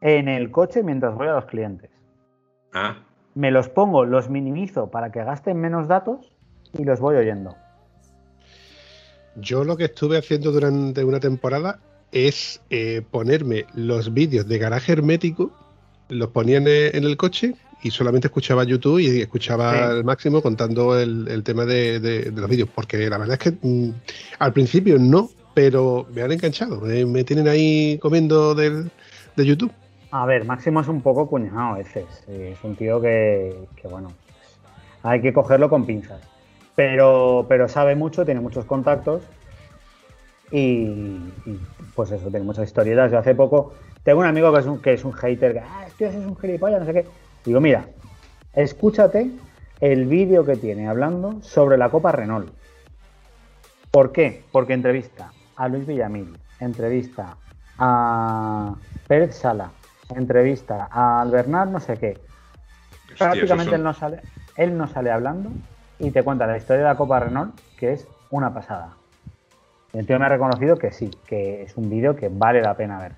[0.01, 1.91] en el coche mientras voy a los clientes.
[2.73, 2.97] Ah,
[3.35, 6.34] Me los pongo, los minimizo para que gasten menos datos
[6.79, 7.55] y los voy oyendo.
[9.37, 11.79] Yo lo que estuve haciendo durante una temporada
[12.13, 15.51] es eh, ponerme los vídeos de garaje hermético,
[16.09, 19.79] los ponía en el, en el coche y solamente escuchaba YouTube y escuchaba Sí.
[19.79, 23.51] al máximo contando el, el tema de, de- de los vídeos, porque la verdad es
[23.53, 23.91] que mm,
[24.39, 28.91] al principio no, pero me han enganchado, me, me tienen ahí comiendo del,
[29.37, 29.73] de YouTube.
[30.13, 32.05] A ver, Máximo es un poco cuñado a veces.
[32.29, 34.13] eh, Es un tío que, que, bueno,
[35.03, 36.21] hay que cogerlo con pinzas.
[36.77, 39.23] Pero, pero sabe mucho, tiene muchos contactos
[40.51, 40.59] y,
[41.47, 41.61] y,
[41.95, 43.13] pues eso, tiene muchas historietas.
[43.13, 45.85] Yo hace poco tengo un amigo que es un, que es un hater, que ah,
[45.87, 47.07] este es un gilipollas, no sé qué.
[47.45, 47.87] Digo, mira,
[48.53, 49.31] escúchate
[49.81, 52.51] el vídeo que tiene hablando sobre la Copa Renault.
[53.91, 54.45] ¿Por qué?
[54.53, 57.37] Porque entrevista a Luis Villamil, entrevista
[57.79, 58.75] a
[59.07, 59.71] Pérez Sala,
[60.15, 62.19] entrevista a Albernat no sé qué.
[63.11, 64.21] hostia, Prácticamente él no sale,
[64.57, 65.51] él no sale hablando
[65.99, 68.97] y te cuenta la historia de la Copa Renault, que es una pasada.
[69.93, 72.99] El tío me ha reconocido que sí, que es un vídeo que vale la pena
[72.99, 73.13] ver.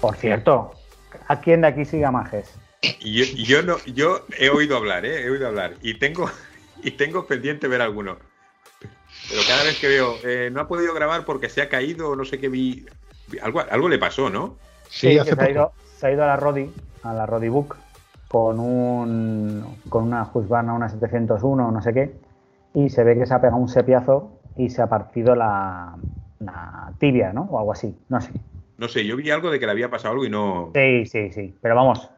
[0.00, 0.72] Por cierto,
[1.28, 2.54] ¿a quién de aquí sigue a Majes?
[3.00, 5.24] Yo no, yo he oído hablar, ¿eh?
[5.24, 5.74] He oído hablar.
[5.82, 6.30] Y tengo,
[6.82, 8.16] y tengo pendiente ver alguno.
[9.30, 12.24] Pero cada vez que veo, eh, no ha podido grabar porque se ha caído no
[12.24, 12.84] sé qué vi.
[13.42, 14.56] Algo, algo le pasó, ¿no?
[14.88, 16.68] Sí, Sí, hace que se ha, ido, se ha ido a la Rodi,
[17.04, 17.76] a la Rodi Book,
[18.26, 22.12] con un con una Husqvarna, una 701, no sé qué,
[22.74, 25.94] y se ve que se ha pegado un sepiazo y se ha partido la,
[26.40, 27.42] la tibia, ¿no?
[27.42, 28.32] O algo así, no sé.
[28.78, 30.72] No sé, yo vi algo de que le había pasado algo y no.
[30.74, 32.10] Sí, sí, sí, pero vamos,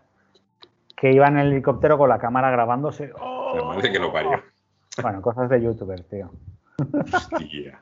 [0.97, 3.13] que iba en el helicóptero con la cámara grabándose.
[3.21, 3.53] ¡Oh!
[3.55, 4.43] La madre que lo parió.
[5.03, 6.31] Bueno, cosas de youtubers, tío.
[7.13, 7.81] Hostia.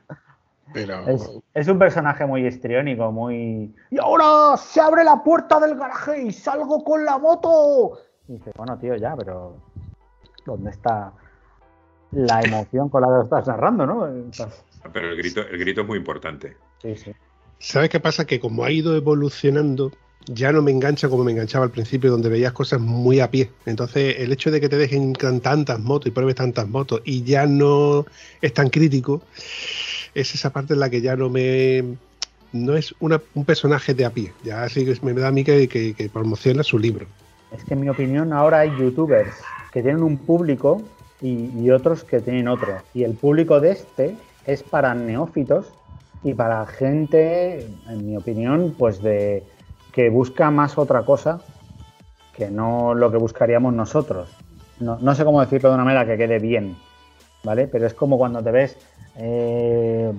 [0.72, 3.74] Pero Es, es un personaje muy histriónico, muy...
[3.90, 7.98] Y ahora se abre la puerta del garaje y salgo con la moto.
[8.28, 9.56] Y dice, bueno, tío, ya, pero
[10.46, 11.12] ¿dónde está
[12.12, 14.06] la emoción con la que lo estás narrando, no?
[14.06, 16.56] Estás- Pero el grito, el grito es muy importante.
[16.82, 17.12] Sí, sí.
[17.58, 18.24] ¿Sabes qué pasa?
[18.24, 19.90] Que como ha ido evolucionando,
[20.26, 23.50] ya no me engancha como me enganchaba al principio, donde veías cosas muy a pie.
[23.66, 27.46] Entonces, el hecho de que te dejen tantas motos y pruebes tantas motos y ya
[27.46, 28.04] no
[28.40, 29.22] es tan crítico,
[30.14, 31.84] es esa parte en la que ya no me
[32.52, 34.32] no es un personaje de a pie.
[34.44, 37.06] Ya sí que me da a mí que, que- que promociona su libro.
[37.56, 39.28] Es que en mi opinión ahora hay youtubers
[39.72, 40.82] que tienen un público
[41.22, 42.72] y, y otros que tienen otro.
[42.92, 45.72] Y el público de este es para neófitos
[46.24, 49.44] y para gente, en mi opinión, pues de
[49.92, 51.40] que busca más otra cosa
[52.36, 54.30] que no lo que buscaríamos nosotros.
[54.78, 56.76] No, no sé cómo decirlo de una manera que quede bien,
[57.44, 57.66] ¿vale?
[57.68, 58.78] Pero es como cuando te ves
[59.16, 60.12] eh,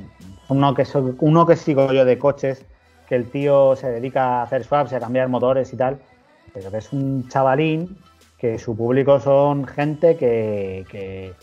[0.49, 2.65] uno, que so- uno que sigo yo de coches,
[3.07, 5.99] que el tío se dedica a hacer swaps y a cambiar motores y tal,
[6.53, 7.97] pero que es un chavalín
[8.37, 11.33] que su público son gente que, que,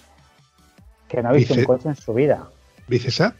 [1.08, 2.46] que no ha visto un coche en su vida.
[2.86, 3.34] ¿Vicesat?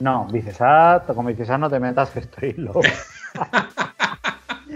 [0.00, 2.80] No, Vicesat, con Vicesat no te metas que estoy loco.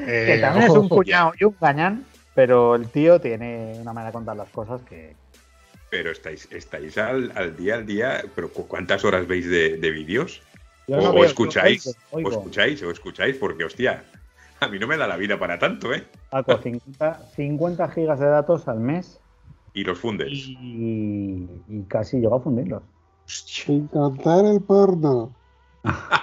[0.05, 0.95] que Eh, también ojo, es un ojo.
[0.97, 5.15] cuñado y un gañán, pero el tío tiene una manera de contar las cosas que...
[5.91, 9.91] Pero estáis, estáis al, al día al día, pero ¿cu- ¿cuántas horas veis de, de
[9.91, 10.43] vídeos?
[10.89, 14.05] O, no o veo- escucháis, oigo, o escucháis, o escucháis, porque hostia,
[14.61, 16.05] a mí no me da la vida para tanto, ¿eh?
[16.31, 19.21] Paco, 50, 50 gigas de datos al mes
[19.73, 20.33] Y los fundes.
[20.33, 22.83] y, y casi llego a fundirlos.
[23.27, 23.65] Hostia.
[23.67, 25.33] Sin contar el porno.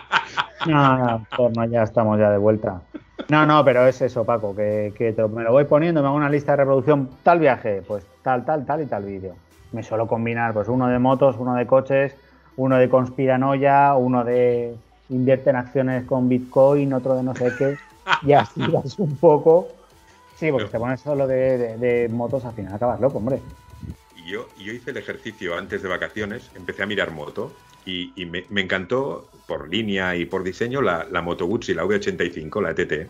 [0.68, 2.84] No, no, porno, ya estamos ya de vuelta.
[3.30, 6.18] No, no, pero es eso, Paco, que, que te- me lo voy poniendo, me hago
[6.18, 9.36] una lista de reproducción, tal viaje, pues tal, tal, tal y tal vídeo.
[9.72, 12.18] Me suelo combinar, pues uno de motos, uno de coches,
[12.58, 14.76] uno de conspiranoia, uno de
[15.10, 17.78] invierte en acciones con Bitcoin, otro de no sé qué,
[18.26, 19.70] y así vas un poco.
[20.34, 23.42] Sí, porque te pones solo de, de- de motos, al final acabas loco, hombre.
[24.26, 27.52] Yo, yo hice el ejercicio antes de vacaciones, empecé a mirar moto
[27.86, 32.74] y, me encantó por línea y por diseño la, la Moto Guzzi, la V85, la
[32.74, 33.10] TT.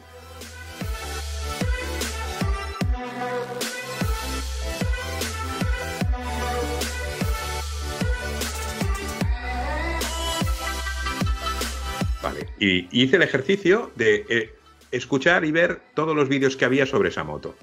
[12.23, 14.55] Vale, y hice el ejercicio de eh,
[14.91, 17.55] escuchar y ver todos los vídeos que había sobre esa moto.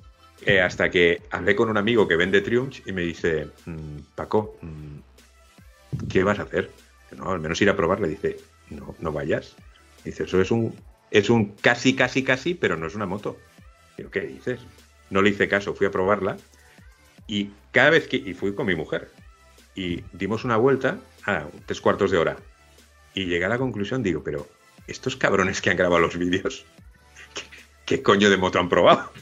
[0.47, 4.57] Eh, hasta que hablé con un amigo que vende Triumph y me dice, "Mm, Paco,
[4.63, 6.71] mm, ¿qué vas a hacer?
[7.17, 8.09] No, al menos ir a probarle.
[8.09, 8.37] Dice,
[8.71, 9.57] no, no vayas.
[10.05, 10.75] Dice, eso es un,
[11.11, 13.39] es un casi, casi, casi, pero no es una moto.
[13.97, 14.61] Digo, ¿qué dices?
[15.11, 16.37] No le hice caso, fui a probarla
[17.29, 19.13] y cada vez que, y fui con mi mujer,
[19.77, 22.37] y dimos una vuelta a tres cuartos de hora
[23.15, 24.49] y llegué a la conclusión, digo, pero
[24.89, 26.65] estos cabrones que han grabado los vídeos,
[27.35, 27.43] ¿qué,
[27.85, 29.13] qué coño de moto han probado?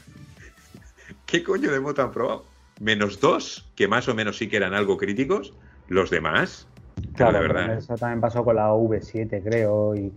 [1.25, 2.45] ¿Qué coño de moto han probado?
[2.79, 5.53] Menos dos, que más o menos sí que eran algo críticos,
[5.89, 6.66] los demás,
[7.13, 7.77] Claro, la verdad.
[7.77, 10.13] eso también pasó con la V7, creo, y,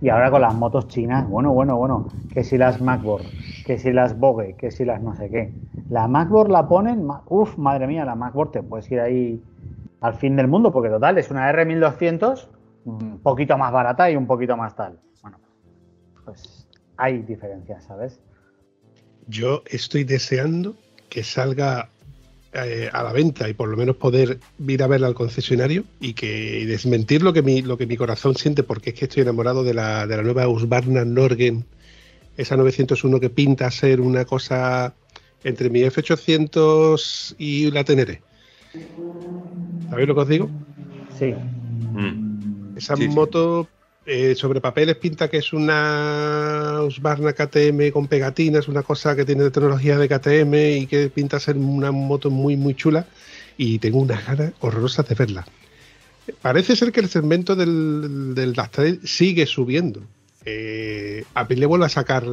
[0.00, 3.30] y ahora con las motos chinas, bueno, bueno, bueno, que si las MacBook,
[3.64, 5.54] que si las Vogue, que si las no sé qué.
[5.88, 9.44] La MacBook la ponen, ma- uf, madre mía, la MacBook te puedes ir ahí
[10.00, 12.48] al fin del mundo, porque total, es una R1200,
[12.84, 14.98] un poquito más barata y un poquito más tal.
[15.22, 15.38] Bueno,
[16.24, 16.66] pues
[16.96, 18.20] hay diferencias, ¿sabes?
[19.26, 20.74] Yo estoy deseando
[21.08, 21.90] que salga
[22.52, 26.14] eh, a la venta y por lo menos poder ir a verla al concesionario y
[26.14, 29.22] que y desmentir lo que mi, lo que mi corazón siente, porque es que estoy
[29.22, 31.64] enamorado de la, de la nueva Husqvarna Norgen,
[32.36, 34.94] esa 901 que pinta a ser una cosa
[35.44, 38.20] entre mi F800 y la Tenere.
[39.88, 40.50] ¿Sabéis lo que os digo?
[41.18, 41.32] Sí.
[41.32, 43.14] mm, Esa Sí, sí.
[44.06, 49.50] Eh, sobre papeles pinta que es una Husqvarna KTM con pegatinas, una cosa que tiene
[49.50, 53.06] tecnología de KTM y que pinta ser una moto muy muy chula
[53.56, 55.46] y tengo unas ganas horrorosas de verla.
[56.42, 58.54] Parece ser que el segmento del, del
[59.04, 60.02] sigue subiendo.
[60.44, 62.24] Eh, Aprilia vuelve a sacar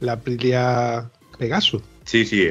[0.00, 1.82] la Aprilia Pegaso.
[2.04, 2.48] Sí, sí.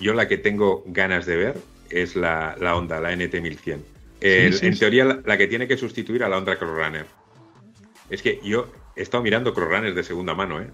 [0.00, 1.56] Yo la que tengo ganas de ver
[1.90, 3.78] es la, la Honda, la NT1100.
[4.20, 4.80] El- Sí, sí, en sí.
[4.80, 7.06] teoría, la, la que tiene que sustituir a la Honda Crosrunner.
[8.14, 10.70] Es que yo he estado mirando Crossrunners de segunda mano, ¿eh?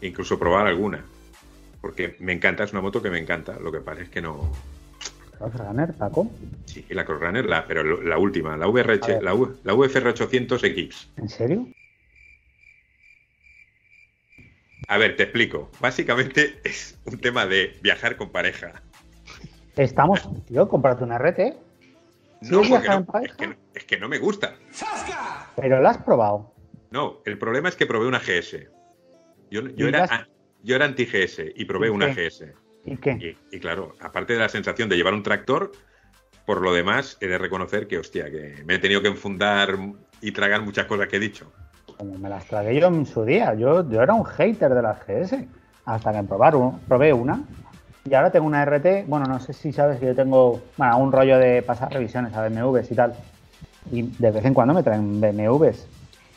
[0.00, 1.04] Incluso probar alguna.
[1.82, 3.58] Porque me encanta, es una moto que me encanta.
[3.60, 4.50] Lo que pasa es que no.
[5.38, 6.30] Runner, Paco.
[6.64, 11.08] Sí, la Crosrunner, la, pero la última, la, A VRH, la, U- la UFR 800X.
[11.18, 11.68] ¿En serio?
[14.88, 15.70] A ver, te explico.
[15.78, 18.82] Básicamente es un tema de viajar con pareja.
[19.76, 21.38] Estamos, tío, cómprate una RT.
[22.40, 22.70] ¿Sí No, no,
[23.04, 23.04] pareja?
[23.24, 24.54] es, que, no- es que no me gusta.
[25.54, 26.51] Pero la has probado.
[26.92, 28.68] No, el problema es que probé una GS.
[29.50, 30.26] Yo, yo ¿Y era, las-
[30.62, 32.28] yo era anti-GS y probé ¿Y una qué?
[32.28, 32.54] GS.
[32.84, 33.36] ¿Y qué?
[33.50, 35.72] Y, y claro, aparte de la sensación de llevar un tractor,
[36.44, 39.78] por lo demás he de reconocer que, hostia, que me he tenido que enfundar
[40.20, 41.50] y tragar muchas cosas que he dicho.
[41.96, 43.54] Como me las tragué yo en su día.
[43.54, 45.48] Yo, yo era un hater de las GS.
[45.86, 46.54] Hasta que probar
[46.86, 47.42] probé una.
[48.04, 49.04] Y ahora tengo una RT.
[49.06, 52.46] Bueno, no sé si sabes que yo tengo bueno, un rollo de pasar revisiones a
[52.46, 53.14] BMWs y tal.
[53.90, 55.86] Y de vez en cuando me traen BMWs.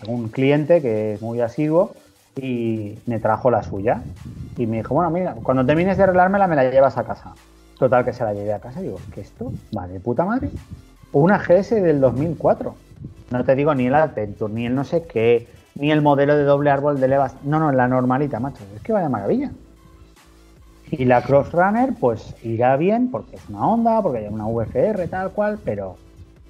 [0.08, 1.94] Un cliente que es muy asiduo
[2.36, 4.02] y me trajo la suya.
[4.58, 7.34] Y me dijo, bueno, mira, cuando termines de arreglármela me la llevas a casa.
[7.78, 9.52] Total, que se la llevé a casa digo, ¿qué esto?
[9.78, 10.50] Va de puta madre.
[11.12, 12.76] Una GS del 2004.
[13.32, 16.44] No te digo ni el Adventure, ni el no sé qué, ni el modelo de
[16.44, 17.36] doble árbol de levas.
[17.44, 18.64] No, no, la normalita, macho.
[18.76, 19.52] Es que vaya maravilla.
[20.92, 25.08] Y la Cross Runner, pues irá bien porque es una Honda, porque hay una VFR,
[25.08, 25.98] tal cual, pero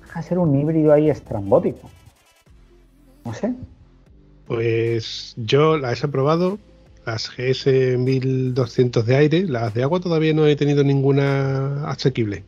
[0.01, 1.89] deja de ser un híbrido ahí estrambótico.
[3.26, 3.53] No sé.
[4.45, 6.59] Pues yo las he probado,
[7.05, 12.43] las GS 1200 de aire, las de agua todavía no he tenido ninguna asequible.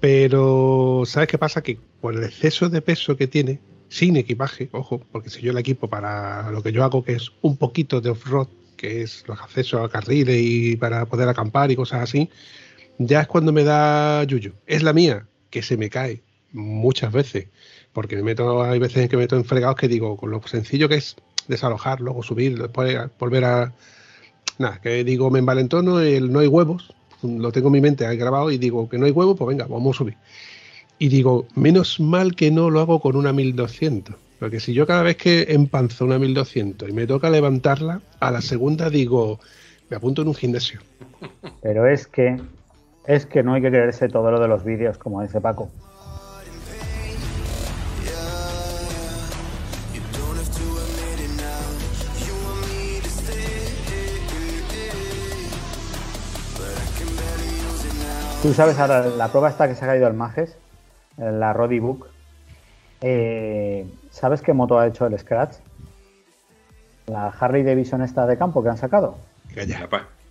[0.00, 1.62] Pero, ¿sabes qué pasa?
[1.62, 5.60] Que por el exceso de peso que tiene, sin equipaje, ojo, porque si yo la
[5.60, 9.40] equipo para lo que yo hago, que es un poquito de off-road, que es los
[9.40, 12.28] accesos a carriles y para poder acampar y cosas así,
[12.98, 14.52] ya es cuando me da yuyu.
[14.66, 16.22] Es la mía, que se me cae
[16.52, 17.46] muchas veces,
[17.96, 20.86] porque me meto, hay veces que me meto en fregados que digo, con lo sencillo
[20.86, 21.16] que es
[21.48, 23.72] desalojar, luego subir, después volver a...
[24.58, 28.18] Nada, que digo, me envalentono, el no hay huevos, lo tengo en mi mente ahí
[28.18, 30.16] grabado y digo que no hay huevos, pues venga, vamos a subir.
[30.98, 35.02] Y digo, menos mal que no lo hago con una 1200 porque si yo cada
[35.02, 39.40] vez que empanzo una 1200 y me toca levantarla, a la segunda digo,
[39.88, 40.80] me apunto en un gimnasio.
[41.62, 42.38] Pero es que,
[43.06, 45.70] es que no hay que creerse todo lo de los vídeos, como dice Paco.
[58.46, 60.56] Tú sabes ahora, la prueba está que se ha caído el Majes,
[61.16, 62.06] la Roddy Book.
[63.00, 65.56] Eh, ¿Sabes qué moto ha hecho el Scratch?
[67.08, 69.18] La Harley Davidson esta de campo que han sacado.
[69.56, 69.64] La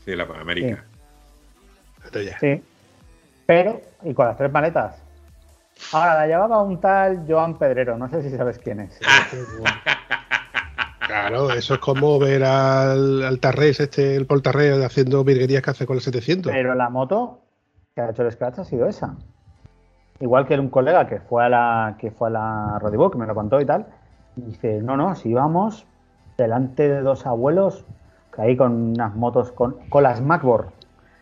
[0.05, 0.86] sí, la Panamérica.
[2.13, 2.30] Sí.
[2.39, 2.63] sí.
[3.45, 4.95] Pero, y con las tres maletas.
[5.91, 8.97] Ahora, la llevaba un tal Joan Pedrero, no sé si sabes quién es.
[11.05, 15.72] Claro, eso es como ver al, al Tarrés, este, el Paul Tarrés, haciendo virguerías que
[15.72, 16.51] hace con el 700.
[16.51, 17.41] Pero la moto
[17.96, 19.16] que ha hecho el Scratch ha sido esa.
[20.20, 23.34] Igual que un colega que fue a la que fue a la que me lo
[23.34, 23.86] contó y tal,
[24.36, 25.88] dice, no, no, si íbamos
[26.38, 27.86] delante de dos abuelos,
[28.34, 30.68] que ahí con unas motos, con, con las MacBoard,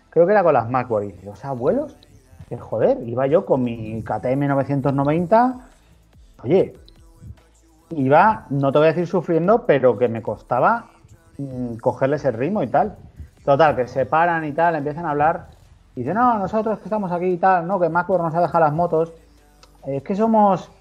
[0.10, 1.96] creo que era con las MacBoard, y dice, ¿dos abuelos?
[2.50, 5.56] Que joder, iba yo con mi KTM 990,
[6.44, 6.74] oye,
[7.92, 10.88] iba, no te voy a decir sufriendo, pero que me costaba
[11.38, 12.96] mm, cogerles el ritmo y tal.
[13.46, 15.63] Total, que se paran y tal, empiezan a hablar
[15.96, 18.64] y dice, no, nosotros que estamos aquí y tal, no, que Macworld nos ha dejado
[18.64, 19.14] las motos.
[19.86, 20.72] Es que somos,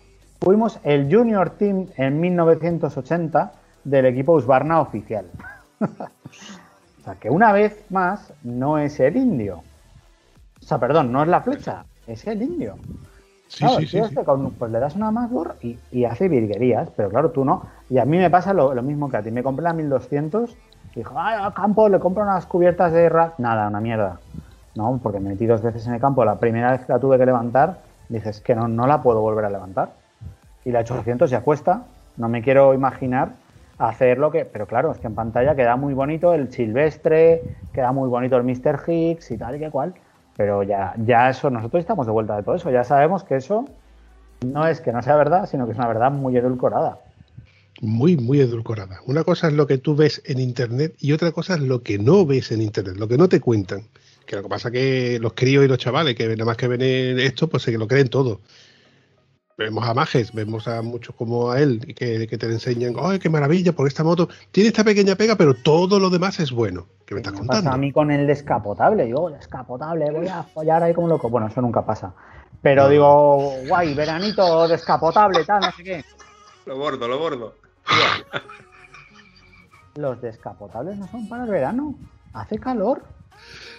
[0.41, 3.53] fuimos el Junior Team en 1980
[3.85, 5.27] del equipo Husqvarna oficial.
[5.81, 9.63] o sea, que una vez más no es el indio.
[10.63, 12.77] O sea, perdón, no es la flecha, es el indio.
[13.49, 14.23] Sí, sí, sí, este
[14.59, 15.57] pues le das una Macworld
[15.91, 17.67] y, hace virguerías, pero claro, tú no.
[17.91, 19.31] Y a mí me pasa lo, mismo que a ti.
[19.31, 20.57] Me compré la 1200
[20.95, 23.35] y dijo, ay, al campo le compro unas cubiertas de rack.
[23.39, 24.21] Nada, una mierda.
[24.75, 25.01] ¿No?
[25.03, 26.25] Porque me metí dos veces en el campo.
[26.25, 29.45] La primera vez que la tuve que levantar, dices que no, no la puedo volver
[29.45, 29.93] a levantar.
[30.65, 31.85] Y la 800 ya cuesta.
[32.17, 33.31] No me quiero imaginar
[33.79, 34.45] hacer lo que.
[34.45, 37.43] Pero claro, es que en pantalla queda muy bonito el silvestre,
[37.73, 38.81] queda muy bonito el Mr.
[38.87, 39.95] Hicks y tal y que cual.
[40.37, 42.71] Pero ya, ya eso, nosotros estamos de vuelta de todo eso.
[42.71, 43.67] Ya sabemos que eso
[44.45, 46.99] no es que no sea verdad, sino que es una verdad muy edulcorada.
[47.81, 49.01] Muy, muy edulcorada.
[49.07, 51.99] Una cosa es lo que tú ves en Internet y otra cosa es lo que
[51.99, 53.83] no ves en Internet, lo que no te cuentan.
[54.33, 56.67] Que lo que pasa es que los críos y los chavales que nada más que
[56.67, 58.41] ven esto, pues se lo creen todo.
[59.59, 63.29] Vemos a Majes, vemos a muchos como a él, que, que te enseñan, ¡ay, qué
[63.29, 63.75] maravilla!
[63.75, 66.87] Por esta moto tiene esta pequeña pega, pero todo lo demás es bueno.
[67.05, 67.63] ¿Qué me estás contando?
[67.63, 71.29] Pasa a mí con el descapotable, yo, descapotable, voy a follar ahí como loco.
[71.29, 72.15] Bueno, eso nunca pasa.
[72.63, 76.05] Pero digo, guay, veranito, descapotable, tal, no sé qué.
[76.65, 77.55] Lo bordo, lo bordo.
[79.97, 81.97] Los descapotables no son para el verano.
[82.33, 83.03] Hace calor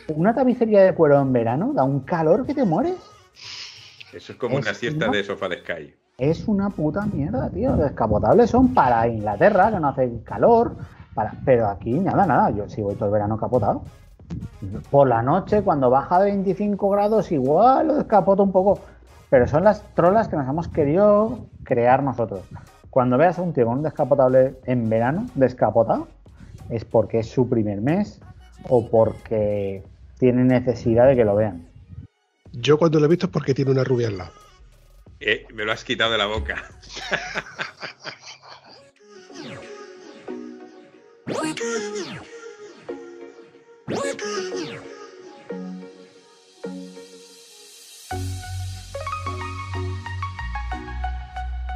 [0.07, 2.95] una tapicería de cuero en verano da un calor que te mueres.
[4.13, 5.93] Eso es como una siesta de sofá de Sky.
[6.17, 7.75] Es una puta mierda, tío.
[7.75, 10.75] Descapotables son para Inglaterra, que no hace calor.
[11.15, 11.33] Para...
[11.45, 12.51] Pero aquí nada, nada.
[12.51, 13.83] Yo sí voy todo el verano capotado.
[14.91, 18.79] Por la noche, cuando baja de 25 grados, igual lo descapoto un poco.
[19.29, 22.41] Pero son las trolas que nos hemos querido crear nosotros.
[22.91, 26.07] Cuando veas a un tío con un descapotable en verano, descapotado,
[26.69, 28.21] es porque es su primer mes
[28.69, 29.83] o porque
[30.19, 31.67] tiene necesidad de que lo vean.
[32.51, 34.31] Yo cuando lo he visto es porque tiene una rubia al lado.
[35.19, 36.63] Eh, me lo has quitado de la boca.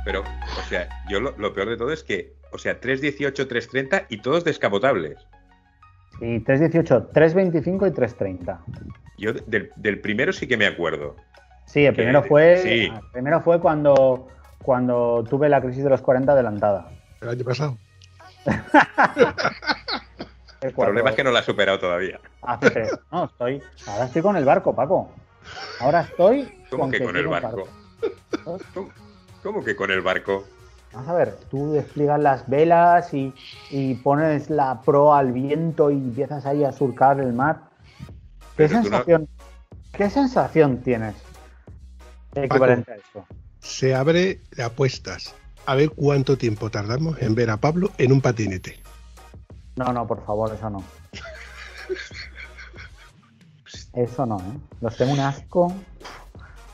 [0.06, 4.06] Pero, o sea, yo lo, lo peor de todo es que, o sea, 318, 330
[4.10, 5.18] y todos descapotables.
[6.22, 8.60] Y 318, 325 y 330.
[9.18, 11.16] Yo de- del, del primero sí que me acuerdo.
[11.66, 12.86] Sí, el Que- primero fue, sí.
[12.86, 14.28] el primero fue cuando,
[14.64, 16.90] cuando tuve la crisis de los 40 adelantada.
[17.22, 17.78] El año pasado.
[20.62, 22.20] El El problema es que no la he superado todavía.
[22.42, 22.92] Hace tres.
[23.12, 23.62] No, estoy.
[23.88, 25.12] Ahora estoy con el barco, Paco.
[25.80, 26.52] Ahora estoy.
[26.72, 27.68] ¿Cómo que con el barco?
[28.44, 28.90] ¿Cómo,
[29.44, 30.46] cómo que con el barco?
[30.94, 33.34] Vamos a ver, tú despliegas las velas y,
[33.70, 37.62] y pones la proa al viento y empiezas ahí a surcar el mar.
[38.56, 39.28] ¿Qué no- sensación,
[39.94, 41.16] ¿qué sensación tienes
[42.34, 43.26] equivalente a eso?
[43.60, 45.36] Se abre de apuestas.
[45.66, 48.80] A ver cuánto tiempo tardamos en ver a Pablo en un patinete.
[49.76, 50.82] No, no, por favor, eso no.
[53.94, 54.60] Eso no, ¿eh?
[54.82, 55.74] Los tengo un asco.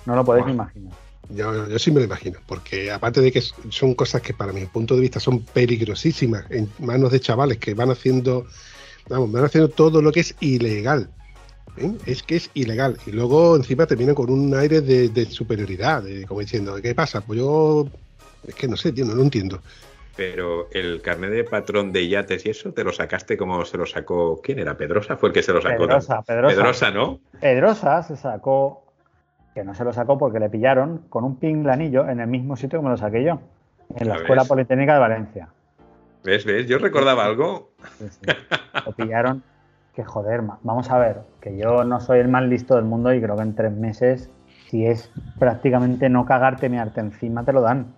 [0.06, 0.94] No lo podéis imaginar.
[1.30, 4.66] Yo, yo sí me lo imagino, porque aparte de que son cosas que para mi
[4.66, 8.46] punto de vista son peligrosísimas en manos de chavales que van haciendo,
[9.08, 11.10] vamos, van haciendo todo lo que es ilegal.
[11.78, 11.92] ¿eh?
[12.06, 12.98] Es que es ilegal.
[13.06, 17.22] Y luego encima terminan con un aire de, de superioridad, de, como diciendo, ¿qué pasa?
[17.22, 17.88] Pues yo,
[18.48, 19.62] es que no sé, tío, no lo entiendo.
[20.16, 23.86] Pero el carnet de patrón de yates y eso, ¿te lo sacaste como se lo
[23.88, 24.40] sacó?
[24.44, 24.78] ¿Quién era?
[24.78, 25.18] ¿Pedrosa?
[25.18, 25.88] Fue el que se lo sacó.
[25.88, 26.56] Pedrosa, Pedrosa.
[26.56, 27.20] Pedrosa, ¿no?
[27.42, 28.83] Pedrosa se sacó,
[29.54, 32.80] que no se lo sacó porque le pillaron con un pinglanillo en el mismo sitio
[32.80, 33.40] que me lo saqué yo,
[33.96, 34.50] en la Escuela ves.
[34.50, 35.50] Politécnica de Valencia.
[36.24, 36.46] ¿Ves?
[36.46, 36.68] ¿Ves?
[36.68, 37.72] Yo recordaba algo.
[37.98, 38.20] Sí, sí.
[38.86, 39.44] Lo pillaron.
[39.94, 43.22] Que joder, vamos a ver, que yo no soy el más listo del mundo y
[43.22, 44.32] creo que en tres meses,
[44.68, 47.94] si es prácticamente no cagarte, mearte encima, te lo dan.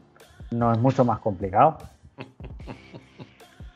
[0.52, 1.78] No es mucho más complicado.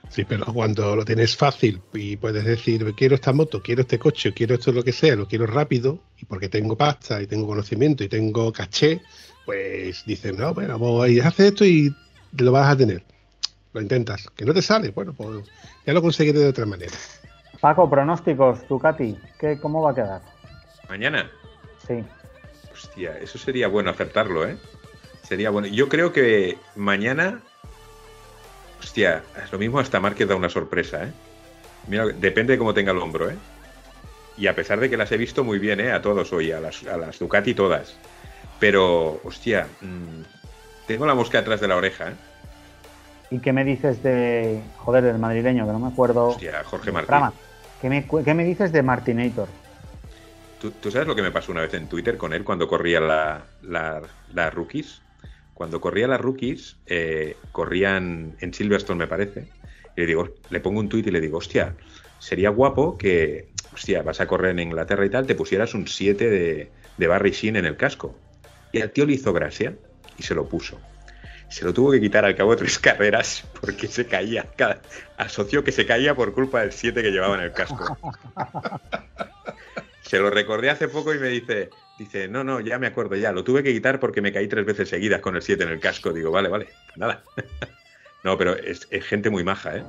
[0.09, 4.33] Sí, pero cuando lo tienes fácil y puedes decir, quiero esta moto, quiero este coche,
[4.33, 8.03] quiero esto lo que sea, lo quiero rápido, y porque tengo pasta y tengo conocimiento
[8.03, 9.01] y tengo caché,
[9.45, 11.95] pues dicen, no, bueno, pues haz esto y
[12.37, 13.03] lo vas a tener.
[13.71, 14.27] Lo intentas.
[14.35, 15.47] Que no te sale, bueno, pues
[15.85, 16.93] ya lo conseguiré de otra manera.
[17.61, 20.21] Paco, pronósticos, Ducati, ¿qué, ¿cómo va a quedar?
[20.89, 21.29] Mañana.
[21.87, 22.03] Sí.
[22.71, 24.57] Hostia, eso sería bueno acertarlo, ¿eh?
[25.23, 25.67] Sería bueno.
[25.67, 27.43] Yo creo que mañana.
[28.79, 31.11] Hostia, es lo mismo hasta Márquez da una sorpresa, ¿eh?
[31.87, 33.35] Mira, depende de cómo tenga el hombro, ¿eh?
[34.37, 35.91] Y a pesar de que las he visto muy bien, ¿eh?
[35.91, 37.97] A todos hoy, a las, a las Ducati todas.
[38.59, 40.21] Pero, hostia, mm,
[40.87, 42.15] tengo la mosca atrás de la oreja, ¿eh?
[43.31, 46.29] ¿Y qué me dices de, joder, del madrileño, que no me acuerdo?
[46.29, 47.17] Hostia, Jorge Martín.
[47.81, 49.47] ¿qué me, qué me dices de Martinator?
[50.59, 52.99] ¿Tú, tú sabes lo que me pasó una vez en Twitter con él cuando corría
[52.99, 54.01] la, la,
[54.33, 55.01] la Rookies?
[55.59, 59.49] Cuando corría las Rookies, eh, corrían en Silverstone, me parece.
[59.97, 61.75] Y le digo, le pongo un tuit y le digo, hostia,
[62.17, 66.29] sería guapo que, hostia, vas a correr en Inglaterra y tal, te pusieras un 7
[66.29, 68.17] de, de Barry Sheen en el casco.
[68.71, 69.75] Y al tío le hizo gracia
[70.17, 70.79] y se lo puso.
[71.49, 74.45] Se lo tuvo que quitar al cabo de tres carreras porque se caía.
[75.17, 77.97] Asoció que se caía por culpa del 7 que llevaba en el casco.
[80.09, 83.31] Se lo recordé hace poco y me dice, dice, no, no, ya me acuerdo, ya,
[83.31, 85.79] lo tuve que quitar porque me caí tres veces seguidas con el 7 en el
[85.79, 86.11] casco.
[86.11, 87.21] Digo, vale, vale, nada.
[88.23, 89.83] no, pero es, es gente muy maja, ¿eh?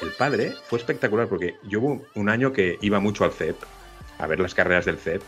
[0.00, 3.56] El padre fue espectacular porque yo hubo un año que iba mucho al CEP,
[4.18, 5.22] a ver las carreras del CEP,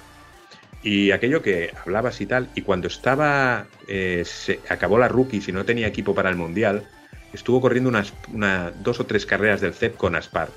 [0.83, 5.53] y aquello que hablabas y tal, y cuando estaba, eh, se acabó la rookie, si
[5.53, 6.83] no tenía equipo para el Mundial,
[7.33, 10.49] estuvo corriendo unas una- dos o tres carreras del CEP con Aspar.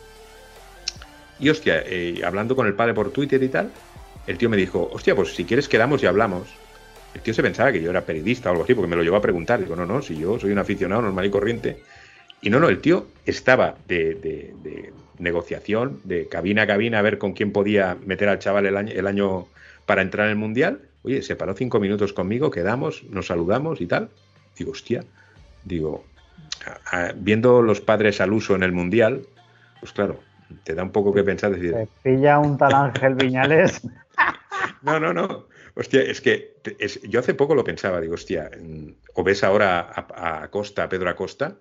[1.40, 3.72] Y hostia, eh, hablando con el padre por Twitter y tal,
[4.28, 6.48] el tío me dijo, hostia, pues si quieres quedamos y hablamos.
[7.16, 9.18] El tío se pensaba que yo era periodista o algo así, porque me lo llevó
[9.18, 9.60] a preguntar.
[9.60, 11.78] Digo, no, no, si yo soy un aficionado normal y corriente.
[12.42, 17.20] Y no, no, el tío estaba de, de- negociación, de cabina a cabina, a ver
[17.20, 19.46] con quién podía meter al chaval el año, el año
[19.92, 20.88] para entrar en el Mundial.
[21.04, 24.10] Oye, se paró cinco minutos conmigo, quedamos, nos saludamos y tal.
[24.58, 25.04] Digo, hostia,
[25.66, 26.06] digo,
[26.66, 29.24] a- a- viendo los padres al uso en el Mundial,
[29.82, 30.22] pues claro,
[30.64, 33.82] te da un poco que pensar, decir, Se pilla un tal Ángel Viñales.
[34.82, 35.50] no, no, no.
[35.76, 39.44] Hostia, es que te- es- yo hace poco lo pensaba, digo, hostia, mm, o ves
[39.44, 41.58] ahora a, a Acosta, a Pedro Acosta,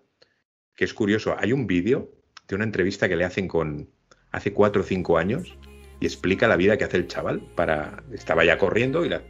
[0.77, 2.13] que es curioso, hay un vídeo
[2.47, 3.89] de una entrevista que le hacen con
[4.31, 5.59] hace cuatro o cinco años
[6.01, 9.23] y explica la vida que hace el chaval para estaba ya corriendo y la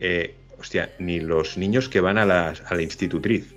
[0.00, 3.54] eh, hostia, ni los niños que van a la, a la institutriz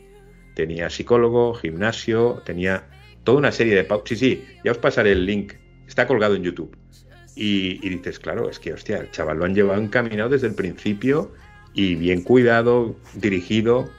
[0.55, 2.83] tenía psicólogo, gimnasio, tenía
[3.23, 5.53] toda una serie de sí, sí, ya os pasaré el link,
[5.87, 6.75] está colgado en YouTube.
[7.35, 10.53] Y, y dices, claro, es que, hostia, el chaval lo han llevado encaminado desde el
[10.53, 11.31] principio
[11.73, 13.89] y bien cuidado, dirigido.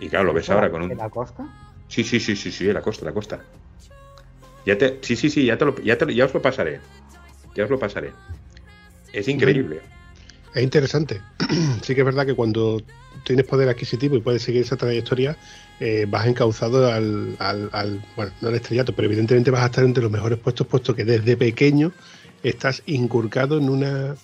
[0.00, 0.98] Y claro, lo ves ahora con ¿En un...
[0.98, 1.46] la costa?
[1.86, 3.40] Sí, sí, sí, sí, sí, la costa, la costa.
[4.66, 6.80] Ya te, sí, sí, sí, ya, te lo, ya, te lo- ya os lo pasaré.
[7.58, 8.12] Ya os lo pasaré.
[9.12, 9.80] Es increíble.
[10.54, 11.20] Es interesante.
[11.82, 12.80] sí que es verdad que cuando
[13.24, 15.36] tienes poder adquisitivo y puedes seguir esa trayectoria,
[15.80, 19.82] eh, vas encauzado al, al- al- bueno, no al estrellato, pero evidentemente vas a estar
[19.84, 21.90] entre los mejores puestos, puesto que desde pequeño
[22.44, 24.14] estás inculcado en una...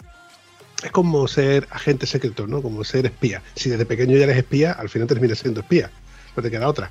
[0.84, 2.62] Es como ser agente secreto, ¿no?
[2.62, 3.42] Como ser espía.
[3.56, 5.90] Si desde pequeño ya eres espía, al final terminas siendo espía.
[6.36, 6.88] No te queda otra.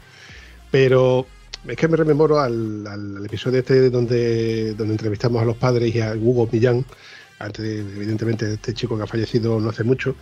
[0.72, 1.26] Pero
[1.68, 6.14] es que me rememoro al, episodio este donde, donde entrevistamos a los padres y a
[6.14, 6.86] Hugo Millán,
[7.40, 10.16] antes de, evidentemente de este chico que ha fallecido no hace mucho.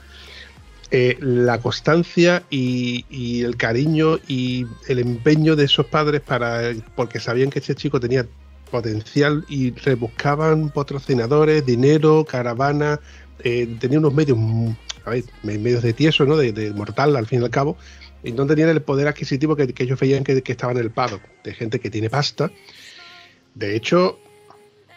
[0.92, 7.50] eh, la constancia y, el cariño y el empeño de esos padres para porque sabían
[7.50, 8.26] que ese chico tenía
[8.70, 13.00] potencial y rebuscaban patrocinadores, dinero, caravana,
[13.44, 14.38] eh, tenía unos medios,
[15.06, 16.38] a ver, me- medios de tieso, ¿no?
[16.38, 17.78] De mortal al fin y al cabo,
[18.24, 21.22] y no tenían el poder adquisitivo que, ellos veían que, que estaba en el paddock,
[21.44, 22.52] de gente que tiene pasta.
[23.56, 24.20] De hecho,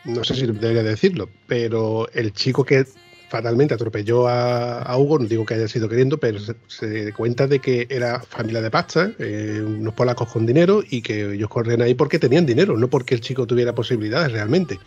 [0.04, 2.86] no sé si debería decirlo, pero el chico que
[3.28, 7.58] fatalmente atropelló a, Hugo, no digo que haya sido queriendo, pero se, se cuenta de
[7.58, 11.94] que era familia de pasta, eh, unos polacos con dinero y que ellos corren ahí
[11.94, 14.78] porque tenían dinero, no porque el chico tuviera posibilidades realmente.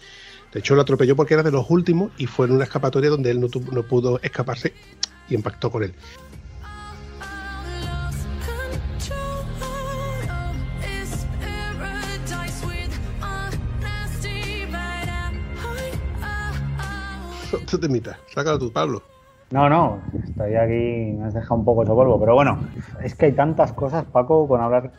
[0.54, 3.32] De hecho, lo atropelló porque era de los últimos y fue en una escapatoria donde
[3.32, 4.72] él no, no pudo escaparse
[5.30, 5.94] y impactó con él.
[17.70, 19.02] Tú te imitas, sácalo tú, Pablo.
[19.52, 22.60] No, no, estoy aquí, me has dejado un poco hecho polvo, pero bueno,
[23.02, 24.92] es que hay tantas cosas, Paco, con hablar.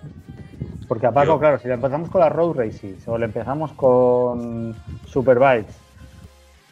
[0.86, 4.74] Porque a Paco, claro, si le empezamos con las road races o le empezamos con
[5.04, 5.74] Superbikes,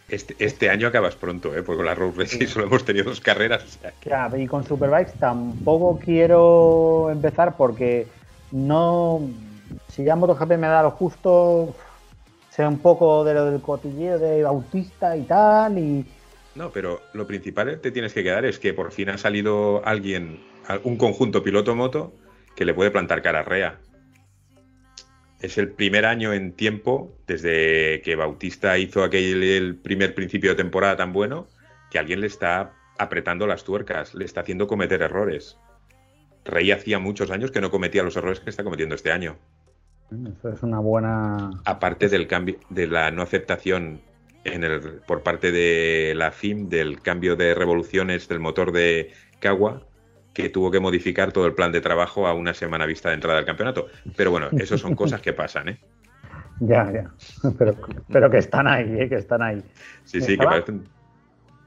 [0.08, 1.62] Este, este año acabas pronto, ¿eh?
[1.62, 3.64] Porque con la Road Racing solo hemos tenido dos carreras.
[3.64, 8.06] o sea que- ya, y con Superbikes tampoco quiero empezar porque
[8.52, 9.20] no.
[9.88, 11.74] Si ya MotoGP me da lo justo,
[12.56, 16.06] sé un poco de lo del cotilleo de Bautista y tal, y
[16.54, 19.84] No, pero lo principal que te tienes que quedar es que por fin ha salido
[19.84, 20.40] alguien,
[20.82, 22.14] un conjunto piloto-moto,
[22.54, 23.78] que le puede plantar cara a Rea.
[25.42, 30.56] Es el primer año en tiempo, desde que Bautista hizo aquel el primer principio de
[30.56, 31.48] temporada tan bueno,
[31.90, 35.58] que alguien le está apretando las tuercas, le está haciendo cometer errores.
[36.46, 39.36] Rey hacía muchos años que no cometía los errores que está cometiendo este año.
[40.10, 41.50] Eso es una buena.
[41.64, 44.00] aparte del cambio de la no aceptación
[44.44, 49.82] en el, por parte de la FIM del cambio de revoluciones del motor de Kawa
[50.32, 53.38] que tuvo que modificar todo el plan de trabajo a una semana vista de entrada
[53.38, 53.86] al campeonato.
[54.16, 55.78] Pero bueno, eso son cosas que pasan, ¿eh?
[56.60, 57.10] Ya, ya.
[57.58, 57.74] Pero,
[58.10, 59.08] pero que están ahí, ¿eh?
[59.10, 59.62] que están ahí.
[60.04, 60.84] Sí, Me sí, que estaba- parecen...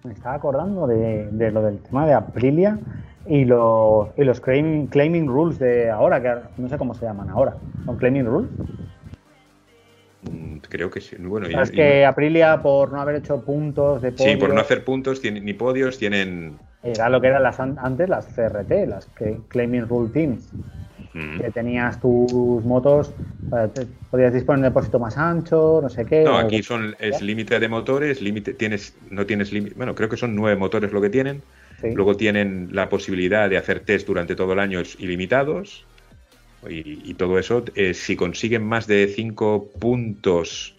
[0.03, 2.79] Me estaba acordando de, de lo del tema de Aprilia
[3.26, 7.30] y los, y los claim- claiming rules de ahora, que no sé cómo se llaman
[7.30, 7.57] ahora.
[7.86, 8.51] ¿Son claiming rules?
[10.22, 11.15] mm, Creo que sí.
[11.20, 14.84] Bueno, y- y- que Aprilia, por no haber hecho puntos de sí, por no hacer
[14.84, 16.59] puntos tienen, ni podios, tienen...
[16.84, 20.53] era lo que eran las an- antes las CRT, las que- claiming rule teams,
[21.13, 23.15] mm, que tenías tus motos,
[23.51, 26.24] eh, te- podías disponer de un depósito más ancho, no sé qué.
[26.26, 30.17] No, aquí son es límite de motores, límite tienes no tienes límite, bueno, creo que
[30.17, 31.43] son nueve motores lo que tienen.
[31.82, 31.91] Sí.
[31.93, 35.86] Luego tienen la posibilidad de hacer test durante todo el año ilimitados.
[36.67, 40.75] Y, y todo eso, eh, si consiguen más de cinco puntos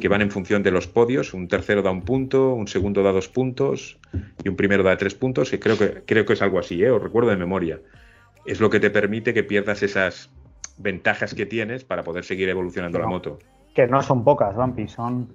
[0.00, 3.12] que van en función de los podios, un tercero da un punto, un segundo da
[3.12, 3.98] dos puntos
[4.42, 6.90] y un primero da tres puntos, que creo que, creo que es algo así, ¿eh?
[6.90, 7.78] os recuerdo de memoria.
[8.46, 10.30] Es lo que te permite que pierdas esas
[10.78, 13.38] ventajas que tienes para poder seguir evolucionando la moto.
[13.74, 15.28] que no son pocas, Vampi, son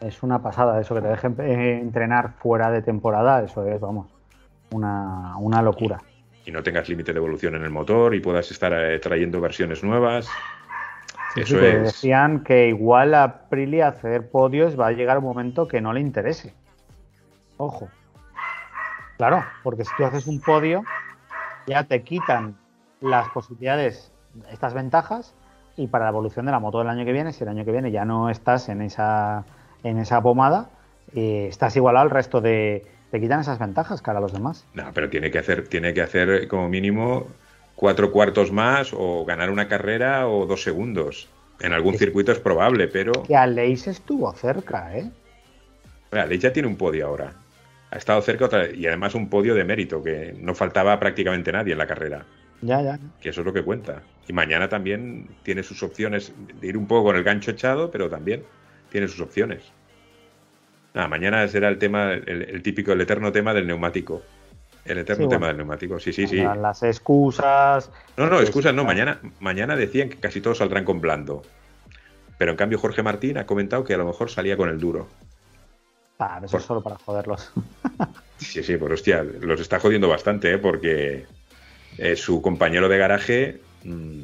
[0.00, 4.06] es una pasada eso que te dejen eh, entrenar fuera de temporada, eso es, vamos,
[4.72, 6.00] una, una locura.
[6.44, 9.84] Y no tengas límite de evolución en el motor y puedas estar eh, trayendo versiones
[9.84, 10.28] nuevas.
[11.34, 11.82] Sí, Eso sí, es.
[11.82, 16.00] decían que igual a Aprilia hacer podios va a llegar un momento que no le
[16.00, 16.54] interese.
[17.56, 17.88] Ojo.
[19.16, 20.82] Claro, porque si tú haces un podio,
[21.66, 22.56] ya te quitan
[23.00, 24.12] las posibilidades,
[24.50, 25.34] estas ventajas,
[25.76, 27.72] y para la evolución de la moto del año que viene, si el año que
[27.72, 29.44] viene ya no estás en esa,
[29.84, 30.70] en esa pomada,
[31.14, 32.86] eh, estás igualado al resto de.
[33.10, 34.64] Te quitan esas ventajas cara a los demás.
[34.74, 37.26] No, pero tiene que hacer, tiene que hacer como mínimo
[37.74, 41.28] cuatro cuartos más o ganar una carrera o dos segundos.
[41.60, 45.10] En algún circuito es probable, pero Que Aleix estuvo cerca, ¿eh?
[46.12, 47.32] Leigh ya tiene un podio ahora.
[47.90, 51.52] Ha estado cerca otra vez y además un podio de mérito, que no faltaba prácticamente
[51.52, 52.24] nadie en la carrera,
[52.62, 52.98] Ya, ya.
[53.20, 54.02] que eso es lo que cuenta.
[54.28, 58.08] Y mañana también tiene sus opciones de ir un poco con el gancho echado, pero
[58.08, 58.44] también
[58.90, 59.62] tiene sus opciones.
[60.94, 64.22] Nada, mañana será el tema, el, el típico, el eterno tema del neumático.
[64.84, 65.46] El eterno Sí, tema bueno.
[65.48, 66.36] del neumático, sí, sí, sí.
[66.36, 67.90] Las- excusas.
[68.16, 68.84] No, no, Pues, excusas, no.
[68.84, 71.42] Mañana, mañana decían que casi todos saldrán con blando.
[72.38, 75.08] Pero en cambio Jorge Martín ha comentado que a lo mejor salía con el duro.
[76.18, 77.52] Ah, eso Por- es solo para joderlos.
[78.38, 80.56] Sí, sí, pues hostia, los está jodiendo bastante, ¿eh?
[80.56, 81.26] porque
[81.98, 84.22] eh, su compañero de garaje, mm,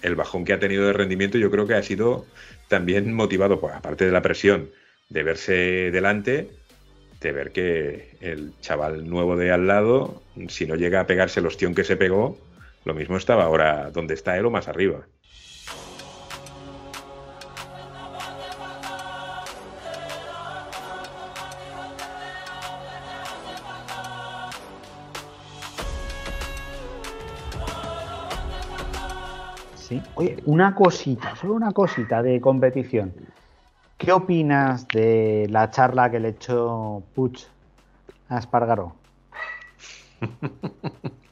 [0.00, 2.24] el bajón que ha tenido de rendimiento, yo creo que ha sido
[2.68, 4.70] también motivado, por, aparte de la presión
[5.08, 6.50] de verse delante,
[7.20, 11.46] de ver que el chaval nuevo de al lado, si no llega a pegarse el
[11.46, 12.38] ostión que se pegó,
[12.84, 15.06] lo mismo estaba ahora donde está él o más arriba.
[30.14, 33.12] Oye, una cosita, solo una cosita de competición.
[34.04, 37.38] ¿Qué opinas de la charla que le echó Puig
[38.28, 38.96] a Espargaró?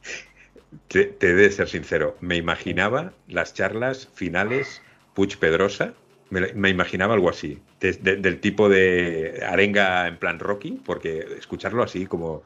[0.87, 4.81] Te, te de ser sincero, me imaginaba las charlas finales
[5.13, 5.93] Puig Pedrosa,
[6.29, 11.83] me, imaginaba algo así, de- de- del tipo de arenga en plan Rocky, porque escucharlo
[11.83, 12.43] así como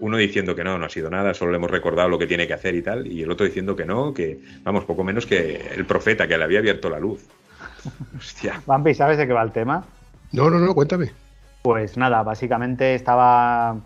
[0.00, 2.46] uno diciendo que no, no ha sido nada, solo le hemos recordado lo que tiene
[2.46, 5.56] que hacer y tal, y el otro diciendo que no, que vamos, poco menos que
[5.74, 7.28] el profeta que le había abierto la luz.
[8.16, 8.62] Hostia.
[8.66, 9.84] Vampi, ¿sabes de qué va el tema?
[10.32, 11.12] No, no, no, cuéntame.
[11.62, 13.76] Pues nada, básicamente estaba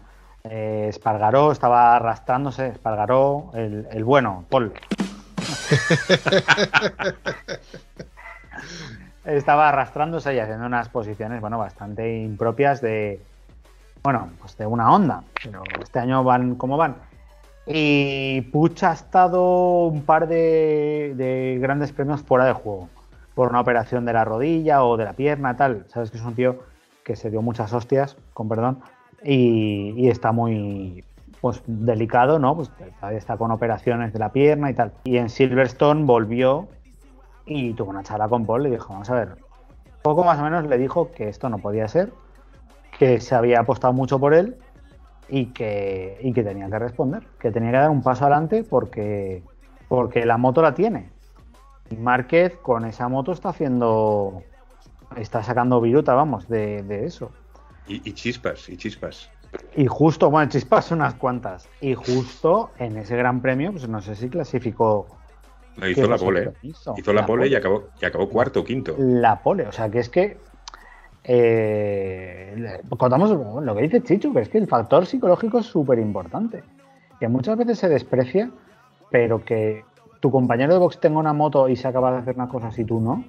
[0.45, 4.73] eh, Espargaró, estaba arrastrándose, Espargaró, el, el bueno, Paul.
[9.25, 13.21] estaba arrastrándose y haciendo unas posiciones, bueno, bastante impropias de,
[14.03, 16.97] bueno, pues de una onda, pero este año van como van.
[17.67, 22.89] Y Puch ha estado un par de, de grandes premios fuera de juego,
[23.39, 25.85] por una operación de la rodilla o de la pierna, tal.
[25.87, 26.59] Sabes que es un tío
[27.05, 28.81] que se dio muchas hostias, con perdón,
[29.23, 31.05] y, está muy
[31.41, 32.57] pues delicado, ¿no?
[32.57, 32.69] Pues
[33.13, 34.93] está con operaciones de la pierna y tal.
[35.05, 36.67] Y en Silverstone volvió
[37.47, 39.37] y tuvo una charla con Paul y dijo, vamos a ver,
[40.03, 42.13] poco más o menos le dijo que esto no podía ser,
[42.99, 44.57] que se había apostado mucho por él
[45.29, 49.45] y que, y que tenía que responder, que tenía que dar un paso adelante porque,
[49.87, 51.17] porque la moto la tiene.
[51.97, 54.43] Márquez con esa moto está haciendo,
[55.17, 57.31] está sacando viruta, vamos, de, de eso.
[57.87, 59.31] Y, y chispas, y chispas.
[59.77, 61.69] Y justo, bueno, chispas unas cuantas.
[61.81, 65.07] Y justo en ese gran premio, pues no sé si clasificó
[65.77, 66.53] No, hizo ¿Qué la pole.
[66.63, 68.95] Hizo Hizo la la pole y acabó, y acabó cuarto o quinto.
[68.99, 69.67] la pole.
[69.67, 70.37] O sea, que es que.
[71.25, 76.63] eh, contamos lo que dice Chichu, que es que el factor psicológico es súper importante.
[77.21, 78.51] Que muchas veces se desprecia,
[79.11, 79.85] pero que
[80.21, 82.85] tu compañero de box tenga una moto y se acaba de hacer una cosa si
[82.85, 83.25] tú no.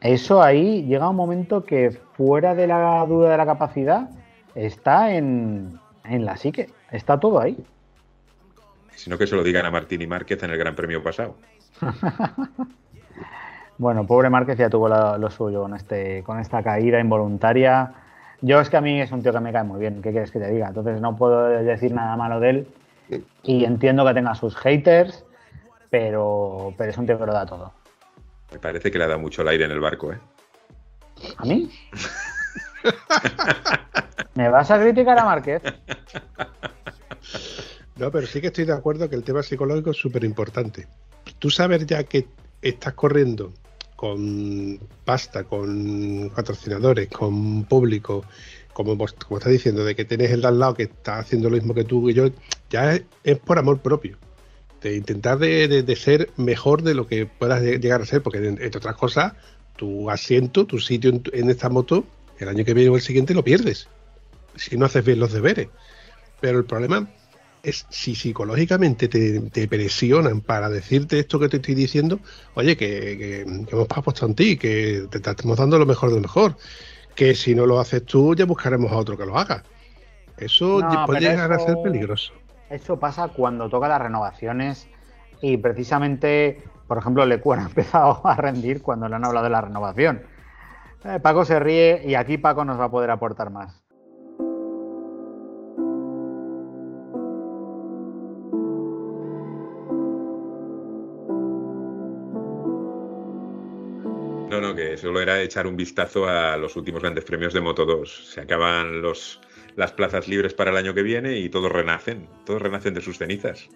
[0.00, 4.10] Eso ahí llega un momento que fuera de la duda de la capacidad
[4.54, 6.70] está en, en la psique.
[6.90, 7.56] Está todo ahí.
[8.94, 11.34] Sino que se lo digan a Martín y Márquez en el Gran Premio pasado.
[13.78, 17.92] Bueno, pobre Márquez ya tuvo la- lo suyo con, este, con esta caída involuntaria.
[18.40, 20.30] Yo es que a mí es un tío que me cae muy bien, ¿qué quieres
[20.30, 20.68] que te diga?
[20.68, 22.68] Entonces no puedo decir nada malo de él
[23.42, 25.25] y entiendo que tenga sus haters,
[25.90, 27.72] pero, pero es un tío que lo da todo.
[28.52, 30.18] Me parece que le ha dado mucho el aire en el barco, ¿eh?
[31.38, 31.70] ¿A mí?
[34.34, 35.62] ¿Me vas a criticar a Márquez?
[37.96, 40.86] No, pero sí que estoy de acuerdo que el tema psicológico es súper importante.
[41.38, 42.28] Tú sabes ya que
[42.60, 43.54] estás corriendo
[43.96, 48.22] con pasta, con patrocinadores, con público,
[48.74, 51.48] como, vos- como estás diciendo, de que tienes el de al lado que está haciendo
[51.48, 52.26] lo mismo que tú y yo,
[52.68, 54.18] ya es, es por amor propio.
[54.80, 58.38] De intentar de, de- de ser mejor de lo que puedas llegar a ser, porque
[58.38, 59.34] entre otras cosas,
[59.76, 63.34] tu asiento, tu sitio en, en esta moto, el año que viene o el siguiente
[63.34, 63.90] lo pierdes,
[64.54, 65.70] si no haces bien los deberes.
[66.40, 67.12] Pero el problema
[67.62, 72.20] es si psicológicamente te, te presionan para decirte esto que te estoy diciendo,
[72.54, 72.86] oye, que,
[73.18, 76.56] que- que hemos apostado en ti, que te, estamos dando lo mejor de lo mejor,
[77.14, 79.64] que si no lo haces tú ya buscaremos a otro que lo haga.
[80.36, 82.32] Eso No, puede llegar a ser peligroso.
[82.70, 84.88] Eso pasa cuando toca las renovaciones
[85.40, 89.60] y precisamente, por ejemplo, Lecuen ha empezado a rendir cuando le han hablado de la
[89.60, 90.22] renovación.
[91.04, 93.82] Eh, Paco se ríe y aquí Paco nos va a poder aportar más.
[104.50, 107.84] No, no, que solo era echar un vistazo a los últimos grandes premios de Moto
[107.84, 108.30] 2.
[108.32, 109.40] Se acaban los,
[109.76, 113.18] las plazas libres para el año que viene y todos renacen, todos renacen de sus
[113.18, 113.68] cenizas.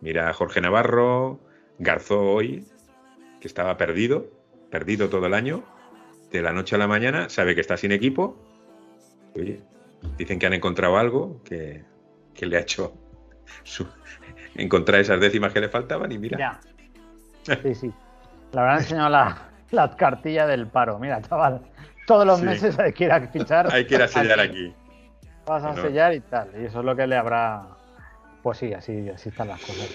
[0.00, 1.40] Mira a Jorge Navarro,
[1.78, 2.64] Garzó hoy,
[3.40, 4.26] que estaba perdido,
[4.70, 5.64] perdido todo el año,
[6.30, 8.36] de la noche a la mañana, sabe que está sin equipo.
[9.34, 9.62] Oye,
[10.18, 11.84] dicen que han encontrado algo que,
[12.34, 12.92] que le ha hecho
[13.64, 13.88] su-
[14.56, 16.38] encontrar esas décimas que le faltaban y mira.
[16.38, 16.60] Ya.
[17.62, 17.92] Sí, sí.
[18.52, 20.98] Le habrán enseñado la, la cartilla del paro.
[20.98, 21.62] Mira, chaval,
[22.06, 22.44] todos los Sí.
[22.44, 23.72] meses hay que ir a fichar.
[23.72, 24.74] Hay que ir a sellar aquí.
[25.48, 25.82] Vas a No.
[25.82, 26.50] sellar y tal.
[26.60, 27.66] Y eso es lo que le habrá.
[28.42, 29.88] Pues sí, así, así están las cosas.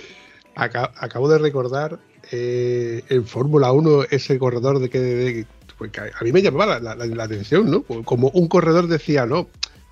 [0.55, 1.99] Aca- acabo de recordar
[2.31, 5.45] eh, en Fórmula 1 ese corredor de que de-
[5.77, 7.83] pues que a mí me llamaba la, la- la atención, ¿no?
[8.03, 9.47] Como un corredor decía, no,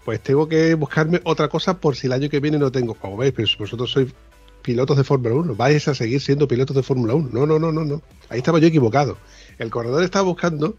[0.06, 2.94] pues tengo que buscarme otra cosa por si el año que viene no tengo.
[2.94, 4.14] Como veis, pues vosotros sois
[4.62, 7.30] pilotos de Fórmula 1, vais a seguir siendo pilotos de Fórmula 1.
[7.32, 8.02] No, no, no, no, no.
[8.30, 9.18] Ahí estaba yo equivocado.
[9.58, 10.76] El corredor estaba buscando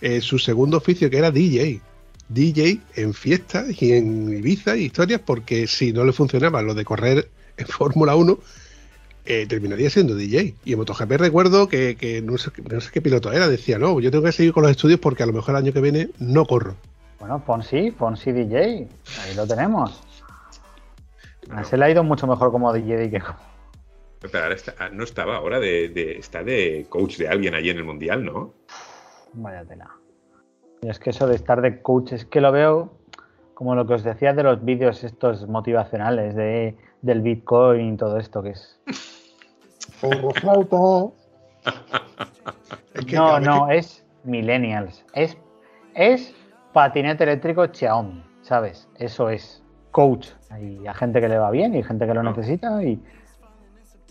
[0.00, 1.80] eh, su segundo oficio que era DJ.
[2.28, 6.84] DJ en fiestas y en Ibiza y historias, porque si no le funcionaba lo de
[6.84, 8.38] correr en Fórmula 1,
[9.26, 10.54] eh, terminaría siendo DJ.
[10.64, 14.00] Y en MotoGP recuerdo que, que no, sé, no sé qué piloto era, decía, no,
[14.00, 16.10] yo tengo que seguir con los estudios porque a lo mejor el año que viene
[16.18, 16.76] no corro.
[17.20, 18.88] Bueno, Fonsi, Fonsi DJ.
[19.22, 20.02] Ahí lo tenemos.
[21.50, 23.38] A ese le ha ido mucho mejor como DJ que como.
[24.20, 27.68] Pero ahora está- ah, no estaba ahora de, de- está de coach de alguien allí
[27.70, 28.54] en el mundial, ¿no?
[29.34, 29.90] Vaya tela.
[30.84, 32.92] Y es que eso de estar de coach es que lo veo
[33.54, 38.18] como lo que os decía de los vídeos estos motivacionales de, del Bitcoin y todo
[38.18, 38.78] esto que es.
[43.06, 45.06] Que No, no, que- es millennials.
[45.14, 45.38] Es,
[45.94, 46.34] es
[46.74, 48.86] patinete eléctrico Xiaomi, ¿sabes?
[48.98, 49.62] Eso es.
[49.90, 50.28] Coach.
[50.50, 53.00] Hay a gente que le va bien y gente que lo necesita y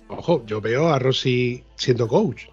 [0.10, 2.48] Ojo, yo veo a Rossi siendo coach.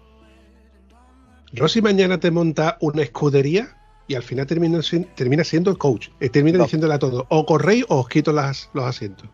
[1.53, 3.77] Rossi mañana te monta una escudería
[4.11, 6.09] y al final termina, siendo el coach.
[6.19, 6.65] Eh, termina No.
[6.65, 9.29] diciéndole a todos, o corréis o os quito las, los asientos.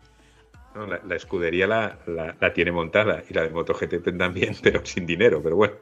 [0.74, 4.84] No, la, la escudería la, la- la tiene montada y la de MotoGP también, pero
[4.86, 5.74] sin dinero, pero bueno.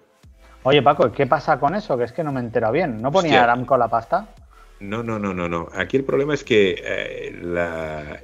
[0.62, 1.96] Oye, Paco, ¿qué pasa con eso?
[1.98, 3.00] Que es que no me entero bien.
[3.02, 3.42] ¿No ponía Hostia.
[3.44, 4.34] Aramco la pasta?
[4.80, 5.68] No, no, no, no, no.
[5.74, 8.20] Aquí el problema es que eh, la-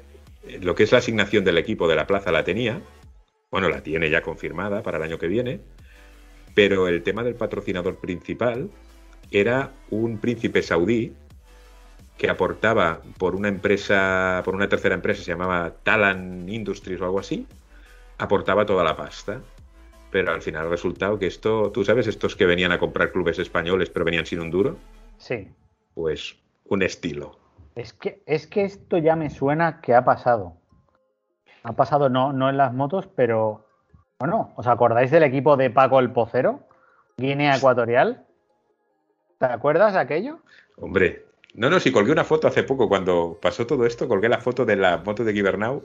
[0.61, 2.81] lo que es la asignación del equipo de la plaza la tenía,
[3.51, 5.61] bueno, la tiene ya confirmada para el año que viene,
[6.55, 8.70] pero el tema del patrocinador principal
[9.33, 11.14] era un príncipe saudí
[12.18, 17.18] que aportaba por una empresa, por una tercera empresa, se llamaba Talan Industries o algo
[17.18, 17.47] así,
[18.18, 19.41] aportaba toda la pasta.
[20.11, 23.39] Pero al final ha resultado que esto, tú sabes, estos que venían a comprar clubes
[23.39, 24.76] españoles pero venían sin un duro,
[25.16, 25.49] Sí.
[25.95, 27.39] pues un estilo.
[27.74, 30.59] Es que, es que esto ya me suena que ha pasado.
[31.62, 33.66] Ha pasado no, no en las motos, pero.
[34.18, 36.61] Bueno, ¿os acordáis del equipo de Paco el Pocero?
[37.16, 38.26] Guinea Ecuatorial.
[39.43, 40.38] ¿Te acuerdas de aquello?
[40.76, 41.24] Hombre,
[41.55, 44.64] no, no, si colgué una foto hace poco, cuando pasó todo esto, colgué la foto
[44.64, 45.82] de la moto de Gibernau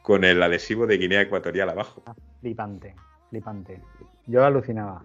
[0.00, 2.04] con el adhesivo de Guinea Ecuatorial abajo.
[2.40, 2.94] Flipante,
[3.28, 3.82] flipante.
[4.28, 5.02] Yo alucinaba.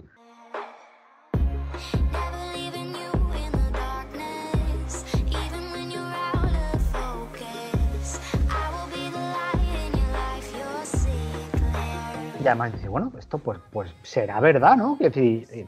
[12.46, 15.00] Y además dice, bueno, esto pues, pues será verdad, ¿no?
[15.00, 15.66] Que si, eh,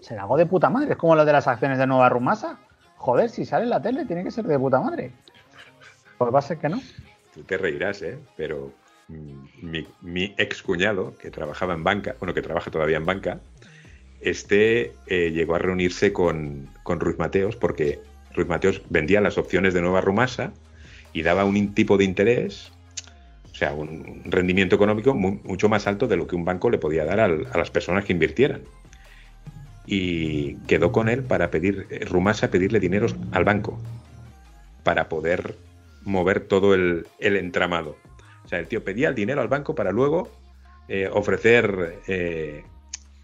[0.00, 0.92] será algo de puta madre.
[0.92, 2.58] Es como lo de las acciones de Nueva Rumasa.
[2.96, 5.12] Joder, si sale en la tele tiene que ser de puta madre.
[6.16, 6.80] Pues va a ser que no.
[7.34, 8.18] Tú te reirás, ¿eh?
[8.34, 8.72] Pero
[9.08, 13.40] mm, mi, mi ex cuñado, que trabajaba en banca, bueno, que trabaja todavía en banca,
[14.22, 18.00] este eh, llegó a reunirse con, con Ruiz Mateos porque
[18.34, 20.54] Ruiz Mateos vendía las opciones de Nueva Rumasa
[21.12, 22.72] y daba un tipo de interés,
[23.56, 26.76] o sea, un rendimiento económico mu- mucho más alto de lo que un banco le
[26.76, 28.60] podía dar al- a las personas que invirtieran.
[29.86, 33.80] Y quedó con él para pedir, eh, Rumasa pedirle dinero al banco
[34.82, 35.56] para poder
[36.02, 37.96] mover todo el, el entramado.
[38.44, 40.28] O sea, el tío pedía el dinero al banco para luego
[40.88, 42.62] eh, ofrecer eh,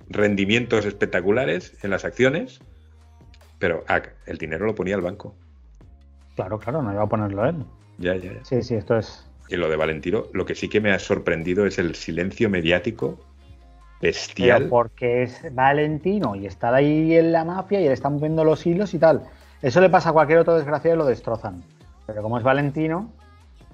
[0.09, 2.61] rendimientos espectaculares en las acciones,
[3.59, 5.35] pero ah, el dinero lo ponía el banco.
[6.37, 7.57] Claro, claro, no iba a ponerlo él.
[7.99, 8.45] Ya, ya, ya.
[8.47, 9.26] Sí, sí, esto es.
[9.49, 13.18] Y lo de Valentino, lo que sí que me ha sorprendido es el silencio mediático
[14.01, 14.68] bestial.
[14.68, 18.93] porque es Valentino y está ahí en la mafia y le están moviendo los hilos
[18.95, 19.22] y tal.
[19.62, 21.62] Eso le pasa a cualquier otro desgraciado y lo destrozan.
[22.07, 23.11] Pero como es Valentino,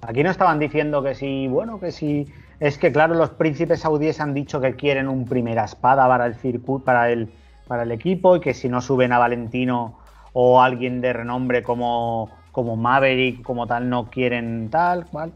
[0.03, 2.27] aquí no estaban diciendo que sí, bueno, que sí.
[2.61, 6.35] Es que claro, los príncipes saudíes han dicho que quieren un primera espada para el
[6.35, 7.31] circuito, para el,
[7.67, 9.99] para el equipo, y que si no suben a Valentino
[10.35, 15.33] o alguien de renombre como, como Maverick, como tal, no quieren tal, cual.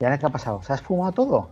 [0.00, 0.62] ¿Y ahora qué ha pasado?
[0.62, 1.50] ¿Se ha esfumado todo?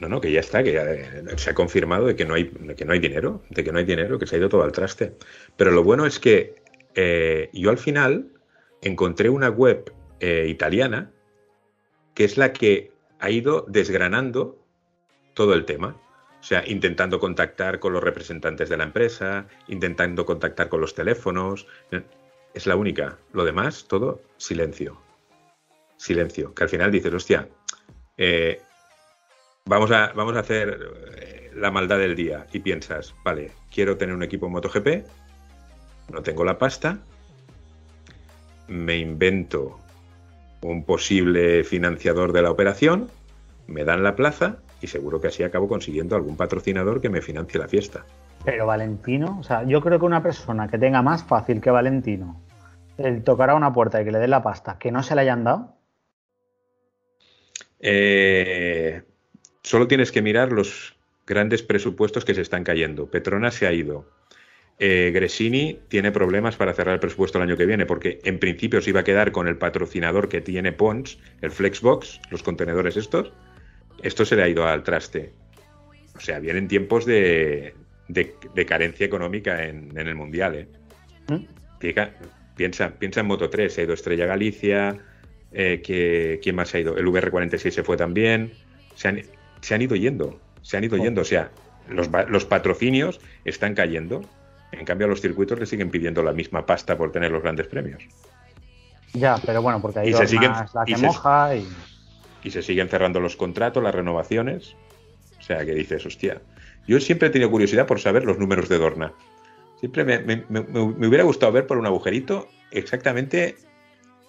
[0.00, 2.44] No, no, que ya está, que ya, eh, se ha confirmado de que no hay,
[2.44, 4.62] de que no hay dinero, de que no hay dinero, que se ha ido todo
[4.62, 5.14] al traste.
[5.56, 6.62] Pero lo bueno es que
[6.94, 8.32] eh, yo al final
[8.80, 11.10] encontré una web eh, italiana
[12.14, 14.58] que es la que ha ido desgranando
[15.34, 15.96] todo el tema.
[16.40, 21.66] O sea, intentando contactar con los representantes de la empresa, intentando contactar con los teléfonos.
[22.54, 23.18] Es la única.
[23.34, 24.98] Lo demás, todo silencio.
[26.00, 26.54] Silencio.
[26.54, 27.46] Que al final dices, hostia,
[28.16, 28.62] eh,
[29.66, 30.80] vamos, a, vamos a hacer
[31.20, 34.88] eh, la maldad del día y piensas, vale, quiero tener un equipo en MotoGP,
[36.10, 37.00] no tengo la pasta,
[38.66, 39.78] me invento
[40.62, 43.10] un posible financiador de la operación,
[43.66, 47.60] me dan la plaza y seguro que así acabo consiguiendo algún patrocinador que me financie
[47.60, 48.06] la fiesta.
[48.42, 52.40] Pero Valentino, o sea, yo creo que una persona que tenga más fácil que Valentino
[52.96, 55.20] el tocar a una puerta y que le den la pasta que no se le
[55.22, 55.79] hayan dado,
[57.80, 59.02] Eh,
[59.62, 60.94] solo tienes que mirar los
[61.26, 63.10] grandes presupuestos que se están cayendo.
[63.10, 64.08] Petronas se ha ido.
[64.78, 68.80] Eh, Gresini tiene problemas para cerrar el presupuesto el año que viene, porque en principio
[68.80, 73.32] se iba a quedar con el patrocinador que tiene Pons, el Flexbox, los contenedores estos.
[74.02, 75.32] Esto se le ha ido al traste.
[76.16, 77.74] O sea, vienen tiempos de,
[78.08, 80.54] de- de carencia económica en, en el Mundial.
[80.54, 80.68] ¿eh?
[81.28, 81.44] ¿Mm?
[82.56, 84.98] Piensa, piensa en Moto 3, se ha ido Estrella Galicia,
[85.52, 86.96] eh, que, ¿quién más se ha ido?
[86.96, 88.52] El VR46 se fue también.
[88.94, 89.22] Se han,
[89.60, 91.02] se han ido yendo, se han ido Oh.
[91.02, 91.20] yendo.
[91.22, 91.50] O sea,
[91.88, 94.22] los, los patrocinios están cayendo.
[94.72, 97.66] En cambio, a los circuitos le siguen pidiendo la misma pasta por tener los grandes
[97.66, 98.02] premios.
[99.12, 101.66] ya, pero bueno, porque ahí Y se siguen- más la y que se- moja y.
[102.44, 104.76] Y se siguen cerrando los contratos, las renovaciones.
[105.38, 106.40] O sea, que dices, hostia.
[106.86, 109.12] Yo siempre he tenido curiosidad por saber los números de Dorna.
[109.80, 113.56] Siempre me, me- me- me hubiera gustado ver por un agujerito exactamente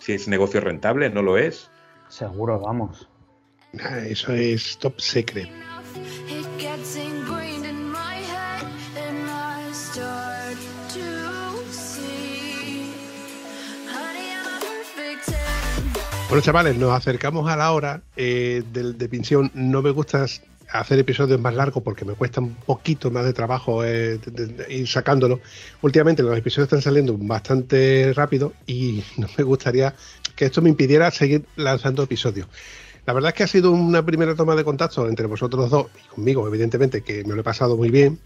[0.02, 1.70] si es negocio rentable, no lo es.
[2.10, 3.08] Seguro, vamos.
[3.80, 5.50] Ah, Eso es top secret.
[16.28, 19.52] Bueno, chavales, nos acercamos a la hora eh, del de pinción.
[19.54, 20.26] No me gusta
[20.72, 24.20] hacer episodios más largos porque me cuesta un poquito más de trabajo eh,
[24.70, 25.40] ir sacándolo.
[25.82, 29.94] Últimamente los episodios están saliendo bastante rápido y no me gustaría
[30.36, 32.48] que esto me impidiera seguir lanzando episodios.
[33.06, 36.08] La verdad es que ha sido una primera toma de contacto entre vosotros dos y
[36.08, 38.20] conmigo, evidentemente, que me lo he pasado muy bien.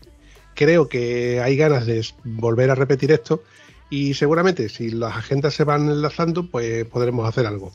[0.54, 3.42] Creo que hay ganas de volver a repetir esto
[3.90, 7.72] y seguramente si las agendas se van enlazando, pues podremos hacer algo.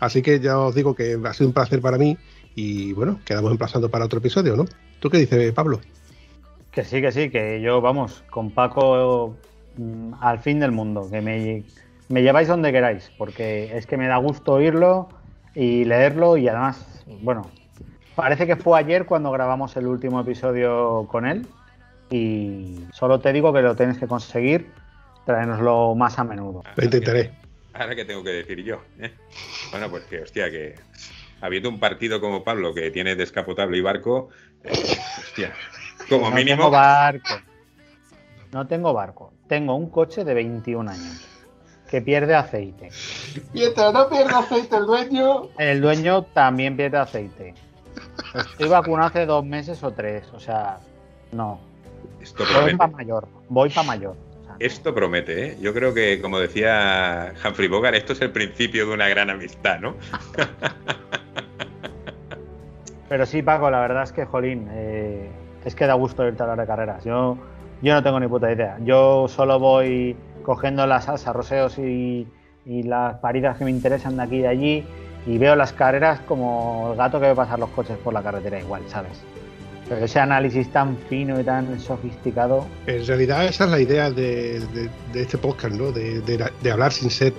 [0.00, 2.16] Así que ya os digo que ha sido un placer para mí
[2.54, 4.64] y bueno, quedamos emplazando para otro episodio, ¿no?
[4.98, 5.80] ¿Tú qué dices, Pablo?
[6.70, 9.36] Que sí, que sí, que yo, vamos, con Paco
[9.76, 11.64] mm, al fin del mundo, que me,
[12.08, 15.08] me lleváis donde queráis, porque es que me da gusto oírlo
[15.54, 17.50] y leerlo y además, bueno,
[18.14, 21.46] parece que fue ayer cuando grabamos el último episodio con él
[22.10, 24.70] y solo te digo que lo tienes que conseguir,
[25.24, 26.62] traernoslo más a menudo.
[26.76, 27.30] Lo intentaré.
[27.72, 28.80] Ahora que tengo que decir yo.
[28.98, 29.12] ¿eh?
[29.70, 30.74] Bueno, pues que, hostia, que
[31.40, 34.28] habiendo un partido como Pablo que tiene descapotable y barco,
[34.64, 34.72] eh,
[35.18, 35.52] hostia,
[36.08, 36.56] como no mínimo.
[36.64, 37.34] tengo barco.
[38.52, 39.32] No tengo barco.
[39.48, 41.26] Tengo un coche de 21 años
[41.90, 42.88] que pierde aceite.
[43.52, 47.54] Mientras no pierda aceite el dueño, El dueño también pierde aceite.
[48.34, 50.28] Estoy vacunado hace dos meses o tres.
[50.32, 50.78] O sea,
[51.32, 51.60] no.
[52.20, 53.28] Esto Voy para mayor.
[53.48, 54.16] Voy para mayor.
[54.60, 55.58] Esto promete, ¿eh?
[55.60, 59.80] Yo creo que, como decía Humphrey Bogart, esto es el principio de una gran amistad,
[59.80, 59.96] ¿no?
[63.10, 65.28] Pero sí, Paco, la verdad es que, jolín, eh,
[65.64, 67.04] es que da gusto irte a hablar de carreras.
[67.04, 67.36] Yo,
[67.82, 68.78] yo no tengo ni puta idea.
[68.82, 72.26] Yo solo voy cogiendo las salsas, roseos y,
[72.64, 74.84] y las paridas que me interesan de aquí y de allí
[75.26, 78.58] y veo las carreras como el gato que ve pasar los coches por la carretera
[78.60, 79.20] igual, ¿sabes?
[79.88, 84.60] Pero ese análisis tan fino y tan sofisticado, En realidad esa es la idea de,
[85.12, 85.90] de- este podcast, ¿no?
[85.90, 87.34] De, de- de hablar sin ser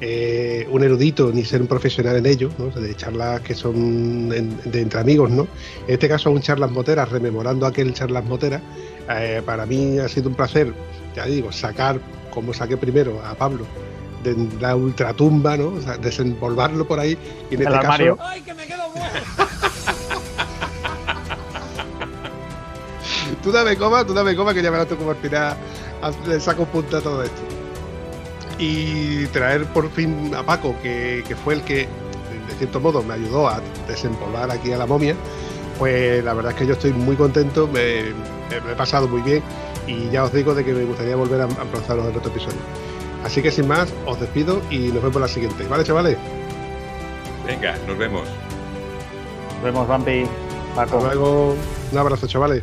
[0.00, 2.66] eh, un erudito ni ser un profesional en ello, ¿no?
[2.70, 5.42] De charlas que son en- de entre amigos, ¿no?
[5.86, 8.62] En este caso un charlas moteras, rememorando aquel charlas moteras.
[9.12, 10.72] eh, para mí ha sido un placer,
[11.16, 11.98] ya digo, sacar,
[12.30, 13.64] como saqué primero a Pablo,
[14.22, 15.68] de la ultratumba, ¿no?
[15.68, 17.18] O sea, desenvolverlo por ahí
[17.50, 18.16] y en El este armario.
[18.16, 18.30] caso
[23.42, 25.56] tú dame coma, tú dame coma, que ya verás tú cómo al final
[26.26, 27.40] le saco punta a todo esto.
[28.62, 31.88] Y traer por fin a Paco, que, que fue el que,
[32.48, 35.14] de cierto modo, me ayudó a desempolvar aquí a la momia,
[35.78, 38.02] pues la verdad es que yo estoy muy contento, me,
[38.50, 39.42] me- me he pasado muy bien
[39.86, 42.58] y ya os digo de que me gustaría volver a a emplazaros en otro episodio.
[43.24, 45.64] Así que sin más, os despido y nos vemos la siguiente.
[45.66, 46.16] ¿Vale, chavales?
[47.46, 48.28] Venga, nos vemos.
[49.54, 50.24] nos vemos, Vampi,
[50.76, 51.00] Hasta Paco.
[51.04, 51.54] luego.
[51.92, 52.62] Un abrazo, chavales.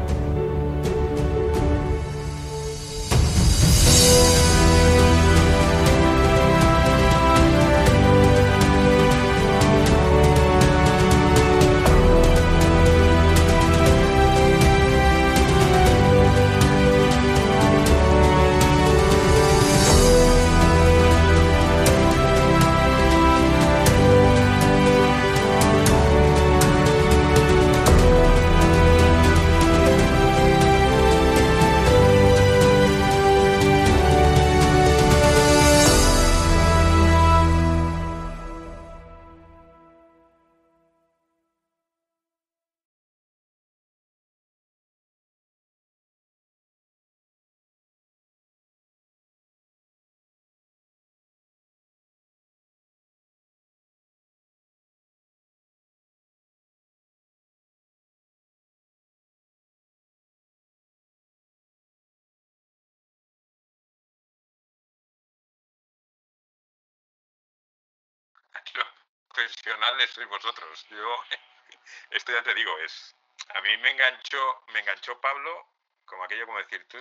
[69.31, 70.85] Profesionales sois vosotros.
[70.89, 71.23] Yo,
[72.11, 73.15] esto ya te digo, es.
[73.55, 75.67] A mí me enganchó, me enganchó Pablo,
[76.05, 76.97] como aquello como decir, ¿tú,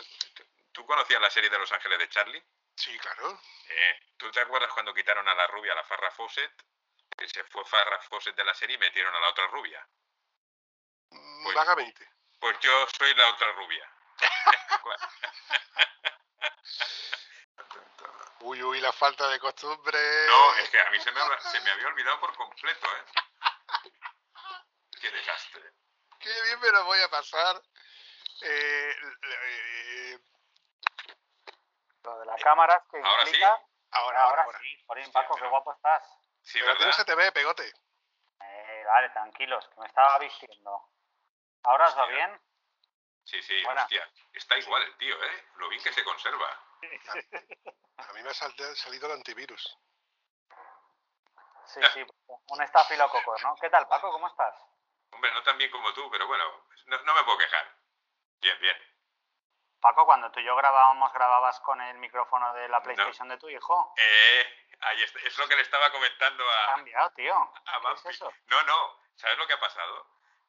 [0.72, 2.42] tú, conocías la serie de Los Ángeles de Charlie?
[2.76, 3.38] Sí, claro.
[3.68, 6.52] Eh, ¿Tú te acuerdas cuando quitaron a la rubia, a la Farrah Fawcett?
[7.16, 9.86] Que se fue Farrah Fawcett de la serie y metieron a la otra rubia.
[11.10, 12.08] Mm, Pues- Vagamente.
[12.40, 13.90] Pues yo soy la otra rubia.
[18.42, 19.98] Uy, uy, la falta de costumbre.
[20.28, 23.04] No, es que a mí se me, se me había olvidado por completo, ¿eh?
[25.00, 25.72] Qué desastre.
[26.18, 27.60] Qué bien me lo voy a pasar.
[28.42, 30.18] Eh, eh,
[32.02, 33.28] Lo de la cámara es que Ahora sí.
[33.28, 33.60] implica...
[33.92, 34.58] ahora, ahora, ahora.
[34.60, 34.84] sí.
[34.86, 36.02] Jorín, Paco, qué guapo estás.
[36.42, 36.96] Sí, Pero a ti no ¿verdad?
[36.98, 37.72] se te ve, pegote.
[38.42, 40.88] Eh, vale, tranquilos, que me estaba vistiendo.
[41.64, 42.16] ¿Ahora os va Hostia.
[42.16, 42.40] bien?
[43.24, 43.82] Sí, sí, Buena.
[43.82, 44.10] hostia.
[44.32, 45.44] Está igual el tío, ¿eh?
[45.56, 46.58] Lo bien que se conserva.
[48.08, 49.78] A mí me ha sal- salido el antivirus.
[51.66, 52.04] Sí, sí,
[52.48, 53.54] un estafilococos, ¿no?
[53.60, 54.10] ¿Qué tal, Paco?
[54.10, 54.54] ¿Cómo estás?
[55.12, 56.44] Hombre, no tan bien como tú, pero bueno,
[56.86, 57.76] no, no me puedo quejar.
[58.40, 58.76] Bien, bien.
[59.80, 63.48] Paco, cuando tú y yo grabábamos, grababas con el micrófono de la PlayStation de tu
[63.48, 63.94] hijo.
[63.96, 65.20] Eh, ahí está.
[65.20, 67.34] Es lo que le estaba comentando Ha a, cambiado, tío.
[67.36, 68.32] a ¿Qué es eso?
[68.48, 68.96] No, no.
[69.16, 70.06] ¿Sabes lo que ha pasado?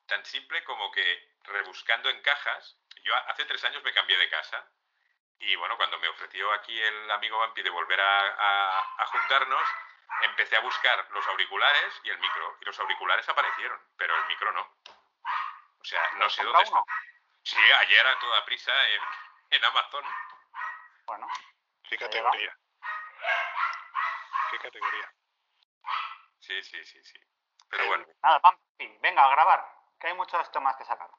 [0.07, 4.67] Tan simple como que rebuscando en cajas, yo hace tres años me cambié de casa
[5.41, 9.67] y bueno, cuando me ofreció aquí el amigo Vampi de volver a, a- a juntarnos,
[10.21, 12.57] empecé a buscar los auriculares y el micro.
[12.61, 14.61] Y los auriculares aparecieron, pero el micro no.
[14.61, 16.93] O sea, no sé ¿Compra dónde está.
[17.43, 19.01] Sí, ayer a toda prisa en,
[19.51, 20.05] en Amazon.
[21.05, 21.27] Bueno,
[21.83, 22.55] Qué ¿Te categoría.
[24.51, 25.13] Qué categoría.
[26.39, 27.19] Sí, sí, sí, sí.
[27.69, 29.65] Pero bueno, nada, Pampi, venga a grabar,
[29.99, 31.09] que hay muchos temas que sacar.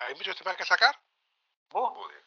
[0.00, 0.98] ¿Hay muchos temas que sacar?
[1.72, 2.24] Uh, joder.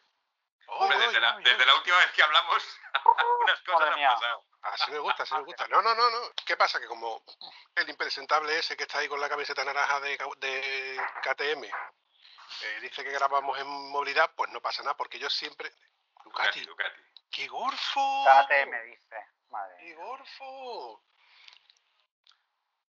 [0.72, 1.66] Oh, Hombre, uy, desde, la, uy, desde uy.
[1.66, 2.78] la última vez que hablamos,
[3.42, 4.10] unas cosas han mía.
[4.14, 4.44] pasado.
[4.62, 5.66] Así me gusta, así me gusta.
[5.68, 6.18] No, no, no, no.
[6.46, 6.80] ¿Qué pasa?
[6.80, 7.22] Que como
[7.74, 13.02] el impresentable ese que está ahí con la camiseta naranja de, de KTM eh, dice
[13.04, 15.70] que grabamos en movilidad, pues no pasa nada, porque yo siempre...
[16.24, 17.00] Ducati, Ducati, Ducati.
[17.30, 18.24] ¡qué gorfo!
[18.24, 19.16] KTM dice.
[19.48, 21.02] Madre ¡Qué gorfo!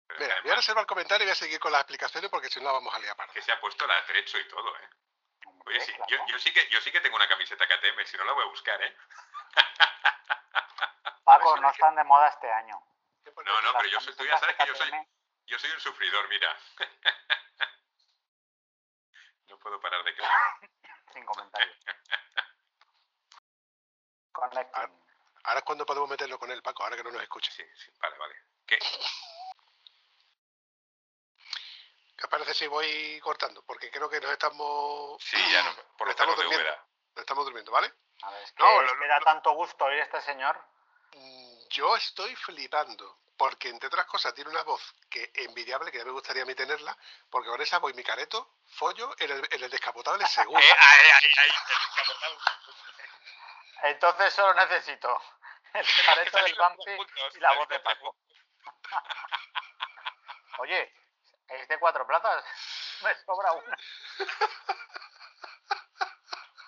[0.07, 2.49] Pero Mira, voy a reservar el comentario y voy a seguir con las explicaciones porque
[2.49, 3.31] si no la vamos a liar parda.
[3.33, 4.89] que se ha puesto el atrecho y todo, ¿eh?
[5.69, 6.09] Hombre, Oye, sí, claro.
[6.09, 8.43] yo, yo sí que, yo sí que tengo una camiseta KTM, si no la voy
[8.43, 8.97] a buscar, ¿eh?
[11.23, 12.81] Paco, Pues no están de moda este año.
[13.23, 14.91] No, no, pero yo soy, tú ya sabes que yo soy,
[15.45, 16.57] yo soy un sufridor, mira.
[19.47, 20.31] No puedo parar de creer.
[21.13, 21.75] Sin comentarios.
[24.31, 25.03] Connecting.
[25.43, 27.51] Ahora es cuando podemos meterlo con él, Paco, ahora que no nos escuche.
[27.51, 28.35] Sí, sí, vale, vale.
[28.67, 28.77] ¿Qué?
[32.19, 33.63] ¿Qué os parece si voy cortando?
[33.63, 35.23] Porque creo que nos estamos...
[35.23, 36.69] Sí, ya no, por estamos durmiendo.
[37.15, 37.93] Nos estamos durmiendo, ¿vale?
[38.23, 40.03] A ver, es que, No, es lo- que lo- da lo- tanto gusto oír a
[40.03, 40.61] este señor.
[41.13, 46.03] Mm, Yo estoy flipando, porque entre otras cosas tiene una voz que envidiable, que ya
[46.03, 46.97] me gustaría a mí tenerla,
[47.29, 50.59] porque con esa voy mi careto, follo en el, en el descapotable seguro.
[50.61, 52.37] Eh, ahí, ahí, ahí, el descapotable.
[53.83, 55.21] Entonces solo necesito
[55.73, 56.97] el careto del Bumpy
[57.35, 57.79] y la voz de.
[57.79, 58.17] Paco.
[60.59, 60.93] Oye,
[61.49, 62.43] es de cuatro plazas.
[63.03, 63.77] Me sobra una.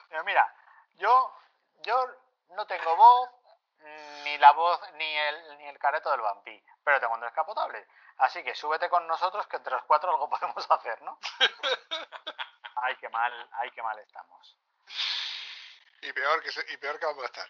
[0.09, 0.55] Pero mira,
[0.95, 1.35] yo,
[1.81, 2.07] yo
[2.49, 3.29] no tengo voz,
[4.23, 7.87] ni la voz, ni el, ni el careto del vampi, pero tengo un descapotable.
[8.17, 11.17] Así que súbete con nosotros que entre los cuatro algo podemos hacer, ¿no?
[12.83, 14.57] Ay, qué mal, ay, qué mal estamos.
[16.01, 17.47] Y peor que, y peor que vamos a estar.